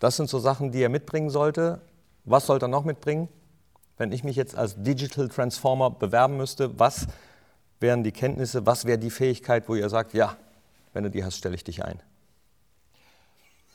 [0.00, 1.80] Das sind so Sachen, die er mitbringen sollte.
[2.24, 3.28] Was sollte er noch mitbringen?
[3.96, 7.06] Wenn ich mich jetzt als Digital Transformer bewerben müsste, was
[7.80, 10.36] wären die Kenntnisse, was wäre die Fähigkeit, wo ihr sagt, ja,
[10.92, 12.00] wenn du die hast, stelle ich dich ein?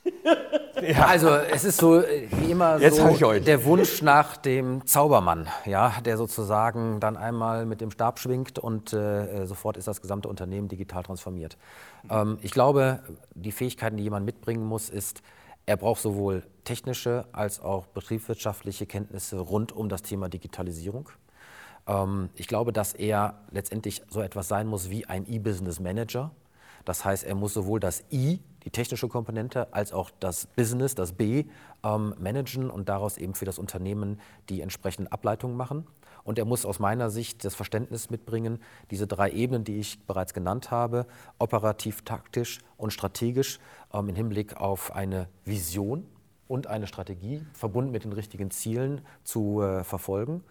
[0.82, 1.06] Ja.
[1.06, 7.00] Also es ist so wie immer so der Wunsch nach dem Zaubermann, ja, der sozusagen
[7.00, 11.56] dann einmal mit dem Stab schwingt und äh, sofort ist das gesamte Unternehmen digital transformiert.
[12.10, 13.00] Ähm, ich glaube,
[13.34, 15.22] die Fähigkeiten, die jemand mitbringen muss, ist,
[15.66, 21.10] er braucht sowohl technische als auch betriebswirtschaftliche Kenntnisse rund um das Thema Digitalisierung.
[21.86, 26.30] Ähm, ich glaube, dass er letztendlich so etwas sein muss wie ein E-Business Manager.
[26.84, 31.12] Das heißt, er muss sowohl das I die technische Komponente als auch das Business, das
[31.12, 31.44] B,
[31.84, 35.86] ähm, managen und daraus eben für das Unternehmen die entsprechenden Ableitungen machen.
[36.24, 38.58] Und er muss aus meiner Sicht das Verständnis mitbringen,
[38.90, 41.06] diese drei Ebenen, die ich bereits genannt habe,
[41.38, 43.60] operativ, taktisch und strategisch
[43.94, 46.04] ähm, im Hinblick auf eine Vision
[46.48, 50.42] und eine Strategie, verbunden mit den richtigen Zielen zu äh, verfolgen.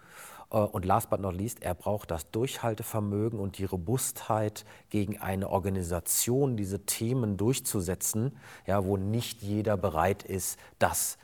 [0.50, 5.50] Äh, und last but not least, er braucht das Durchhaltevermögen und die Robustheit gegen eine
[5.50, 8.36] Organisation, diese Themen durchzusetzen,
[8.66, 11.18] ja, wo nicht jeder bereit ist, das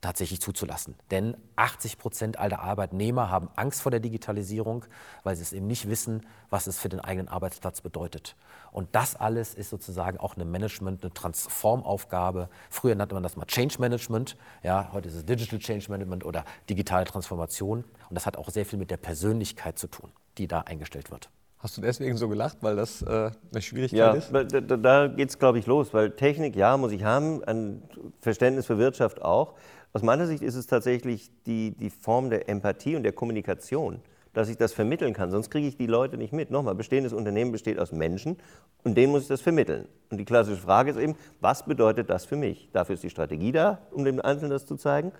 [0.00, 0.94] tatsächlich zuzulassen.
[1.10, 4.84] Denn 80 Prozent aller Arbeitnehmer haben Angst vor der Digitalisierung,
[5.24, 8.36] weil sie es eben nicht wissen, was es für den eigenen Arbeitsplatz bedeutet.
[8.72, 12.48] Und das alles ist sozusagen auch eine Management, eine Transformaufgabe.
[12.70, 16.44] Früher nannte man das mal Change Management, ja, heute ist es Digital Change Management oder
[16.68, 17.84] digitale Transformation.
[18.08, 21.30] Und das hat auch sehr viel mit der Persönlichkeit zu tun, die da eingestellt wird.
[21.62, 24.32] Hast du deswegen so gelacht, weil das äh, eine Schwierigkeit ja, ist?
[24.32, 27.82] Ja, da, da geht es, glaube ich, los, weil Technik, ja, muss ich haben, ein
[28.22, 29.56] Verständnis für Wirtschaft auch.
[29.92, 34.00] Aus meiner Sicht ist es tatsächlich die, die Form der Empathie und der Kommunikation,
[34.32, 35.32] dass ich das vermitteln kann.
[35.32, 36.52] Sonst kriege ich die Leute nicht mit.
[36.52, 38.36] Nochmal, bestehendes Unternehmen besteht aus Menschen
[38.84, 39.88] und denen muss ich das vermitteln.
[40.10, 42.70] Und die klassische Frage ist eben, was bedeutet das für mich?
[42.72, 45.10] Dafür ist die Strategie da, um dem Einzelnen das zu zeigen.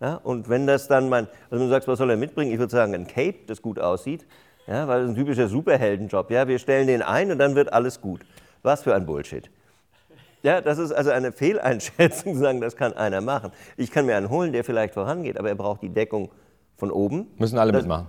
[0.00, 2.52] Ja, und wenn das dann mein, also du sagst, was soll er mitbringen?
[2.52, 4.26] Ich würde sagen, ein Cape, das gut aussieht,
[4.66, 6.30] ja, weil das ist ein typischer Superheldenjob.
[6.32, 8.26] Ja, wir stellen den ein und dann wird alles gut.
[8.62, 9.48] Was für ein Bullshit.
[10.46, 13.50] Ja, das ist also eine Fehleinschätzung, zu sagen, das kann einer machen.
[13.76, 16.30] Ich kann mir einen holen, der vielleicht vorangeht, aber er braucht die Deckung
[16.76, 17.26] von oben.
[17.36, 18.06] Müssen alle das, mitmachen.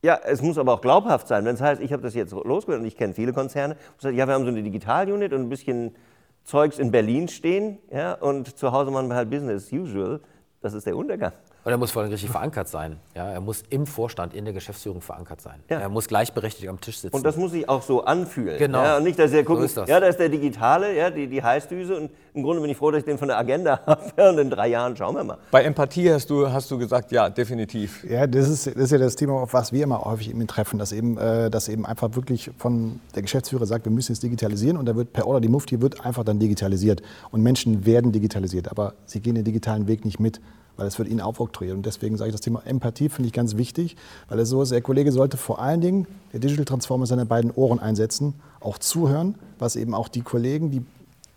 [0.00, 1.44] Ja, es muss aber auch glaubhaft sein.
[1.44, 4.28] Wenn es heißt, ich habe das jetzt losgehört und ich kenne viele Konzerne, sagt, ja,
[4.28, 5.96] wir haben so eine Digital-Unit und ein bisschen
[6.44, 10.20] Zeugs in Berlin stehen ja, und zu Hause machen wir halt Business as usual.
[10.60, 11.32] Das ist der Untergang.
[11.68, 12.96] Und er muss vor allem richtig verankert sein.
[13.14, 15.56] Ja, er muss im Vorstand, in der Geschäftsführung verankert sein.
[15.68, 15.80] Ja.
[15.80, 17.14] Er muss gleichberechtigt am Tisch sitzen.
[17.14, 18.56] Und das muss sich auch so anfühlen.
[18.56, 18.82] Genau.
[18.82, 19.86] Ja, und nicht, dass er guckt, So ist das.
[19.86, 21.94] ja, da ist der Digitale, ja, die, die Heißdüse.
[21.94, 24.30] Und im Grunde bin ich froh, dass ich den von der Agenda habe.
[24.30, 25.36] Und in drei Jahren schauen wir mal.
[25.50, 28.02] Bei Empathie hast du, hast du gesagt, ja, definitiv.
[28.02, 30.78] Ja, das ist, das ist ja das Thema, auf was wir immer häufig eben treffen,
[30.78, 34.78] dass eben, äh, dass eben einfach wirklich von der Geschäftsführer sagt, wir müssen jetzt digitalisieren
[34.78, 38.70] und da wird per Order die Mufti wird einfach dann digitalisiert und Menschen werden digitalisiert,
[38.70, 40.40] aber sie gehen den digitalen Weg nicht mit,
[40.78, 43.58] weil es wird ihnen aufoktroyiert und deswegen sage ich, das Thema Empathie finde ich ganz
[43.58, 43.96] wichtig,
[44.30, 47.50] weil es so ist, der Kollege sollte vor allen Dingen der Digital Transformer seine beiden
[47.50, 50.82] Ohren einsetzen, auch zuhören, was eben auch die Kollegen, die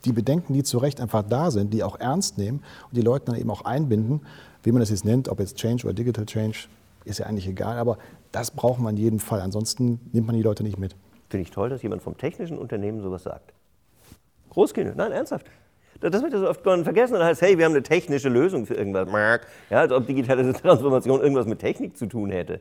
[0.05, 3.25] die Bedenken, die zu Recht einfach da sind, die auch ernst nehmen und die Leute
[3.25, 4.21] dann eben auch einbinden,
[4.63, 6.67] wie man das jetzt nennt, ob jetzt Change oder Digital Change,
[7.05, 7.97] ist ja eigentlich egal, aber
[8.31, 9.41] das braucht man in jedem Fall.
[9.41, 10.95] Ansonsten nimmt man die Leute nicht mit.
[11.29, 13.53] Finde ich toll, dass jemand vom technischen Unternehmen sowas sagt.
[14.49, 15.47] Großkinder, nein, ernsthaft.
[16.01, 17.13] Das wird ja so oft vergessen.
[17.13, 19.07] Dann heißt, hey, wir haben eine technische Lösung für irgendwas.
[19.69, 22.59] Ja, als ob digitale Transformation irgendwas mit Technik zu tun hätte.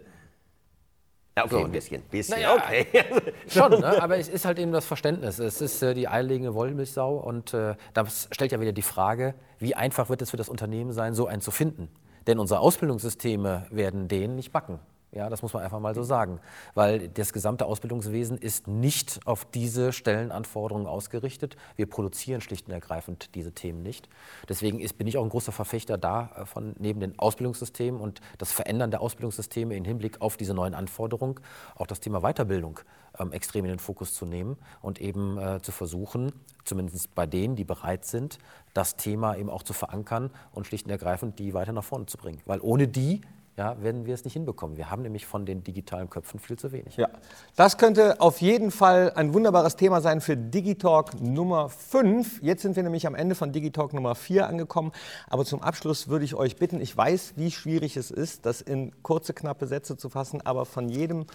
[1.36, 2.86] Ja, okay, ein bisschen, bisschen, Naja, okay.
[3.49, 4.03] Schon, ne?
[4.03, 5.38] aber es ist halt eben das Verständnis.
[5.38, 9.74] Es ist äh, die eierlegende Wollmilchsau und äh, das stellt ja wieder die Frage, wie
[9.74, 11.88] einfach wird es für das Unternehmen sein, so einen zu finden?
[12.26, 14.80] Denn unsere Ausbildungssysteme werden den nicht backen.
[15.13, 16.39] Ja, das muss man einfach mal so sagen,
[16.75, 21.57] weil das gesamte Ausbildungswesen ist nicht auf diese Stellenanforderungen ausgerichtet.
[21.75, 24.09] Wir produzieren schlicht und ergreifend diese Themen nicht.
[24.49, 28.93] Deswegen ist, bin ich auch ein großer Verfechter davon, neben den Ausbildungssystemen und das Verändern
[28.93, 31.41] der Ausbildungssysteme im Hinblick auf diese neuen Anforderungen
[31.75, 32.79] auch das Thema Weiterbildung
[33.19, 36.33] ähm, extrem in den Fokus zu nehmen und eben äh, zu versuchen,
[36.65, 38.39] zumindest bei denen, die bereit sind,
[38.75, 42.17] das Thema eben auch zu verankern und schlicht und ergreifend die weiter nach vorne zu
[42.17, 42.41] bringen.
[42.47, 43.23] Weil ohne die
[43.57, 44.77] ja, werden wir es nicht hinbekommen.
[44.77, 46.97] Wir haben nämlich von den digitalen Köpfen viel zu wenig.
[46.97, 47.09] Ja,
[47.57, 52.43] das könnte auf jeden Fall ein wunderbares Thema sein für Digitalk Nummer 5.
[52.43, 54.93] Jetzt sind wir nämlich am Ende von Digitalk Nummer 4 angekommen.
[55.29, 59.03] Aber zum Abschluss würde ich euch bitten, ich weiß, wie schwierig es ist, das in
[59.03, 61.27] kurze, knappe Sätze zu fassen, aber von jedem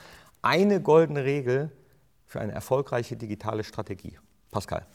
[0.41, 1.71] eine goldene Regel
[2.25, 4.17] für eine erfolgreiche digitale Strategie.
[4.51, 4.85] Pascal.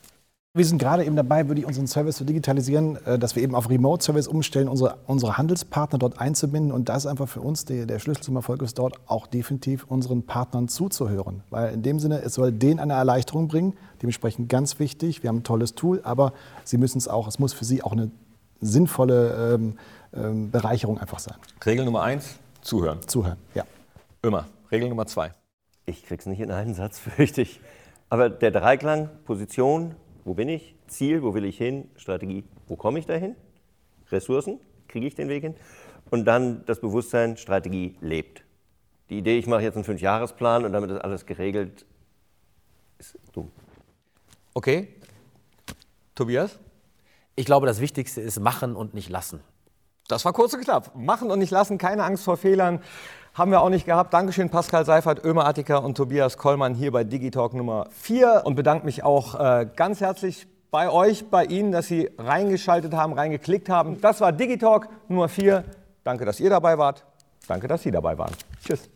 [0.53, 3.55] Wir sind gerade eben dabei, würde ich unseren Service zu digitalisieren, äh, dass wir eben
[3.55, 6.73] auf Remote-Service umstellen, unsere, unsere Handelspartner dort einzubinden.
[6.73, 9.85] Und das ist einfach für uns die, der Schlüssel zum Erfolg ist dort auch definitiv
[9.85, 11.45] unseren Partnern zuzuhören.
[11.51, 13.75] Weil in dem Sinne, es soll denen eine Erleichterung bringen.
[14.03, 15.23] Dementsprechend ganz wichtig.
[15.23, 16.33] Wir haben ein tolles Tool, aber
[16.65, 18.11] sie müssen es auch, es muss für sie auch eine
[18.61, 19.79] sinnvolle ähm,
[20.13, 21.37] ähm, Bereicherung einfach sein.
[21.65, 22.99] Regel Nummer 1, zuhören.
[23.07, 23.63] Zuhören, ja.
[24.21, 24.47] Immer.
[24.73, 25.33] Regel Nummer 2.
[25.87, 27.61] Ich krieg's nicht in einen Satz, fürchte ich.
[28.09, 29.95] Aber der Dreiklang, Position,
[30.25, 30.75] wo bin ich?
[30.87, 31.91] Ziel, wo will ich hin?
[31.97, 33.37] Strategie, wo komme ich dahin?
[34.11, 35.55] Ressourcen, kriege ich den Weg hin?
[36.11, 38.45] Und dann das Bewusstsein, Strategie lebt.
[39.09, 41.85] Die Idee, ich mache jetzt einen Fünfjahresplan und damit ist alles geregelt,
[42.99, 43.51] ist dumm.
[44.55, 44.89] Okay.
[46.15, 46.59] Tobias?
[47.37, 49.41] Ich glaube, das Wichtigste ist machen und nicht lassen.
[50.09, 50.95] Das war kurz und knapp.
[50.97, 52.83] Machen und nicht lassen, keine Angst vor Fehlern.
[53.33, 54.13] Haben wir auch nicht gehabt.
[54.13, 58.85] Dankeschön Pascal Seifert, Ömer Attiker und Tobias Kollmann hier bei Digitalk Nummer 4 und bedanke
[58.85, 64.01] mich auch äh, ganz herzlich bei euch, bei Ihnen, dass Sie reingeschaltet haben, reingeklickt haben.
[64.01, 65.65] Das war Digitalk Nummer 4.
[66.03, 67.05] Danke, dass ihr dabei wart.
[67.47, 68.33] Danke, dass Sie dabei waren.
[68.65, 68.91] Tschüss.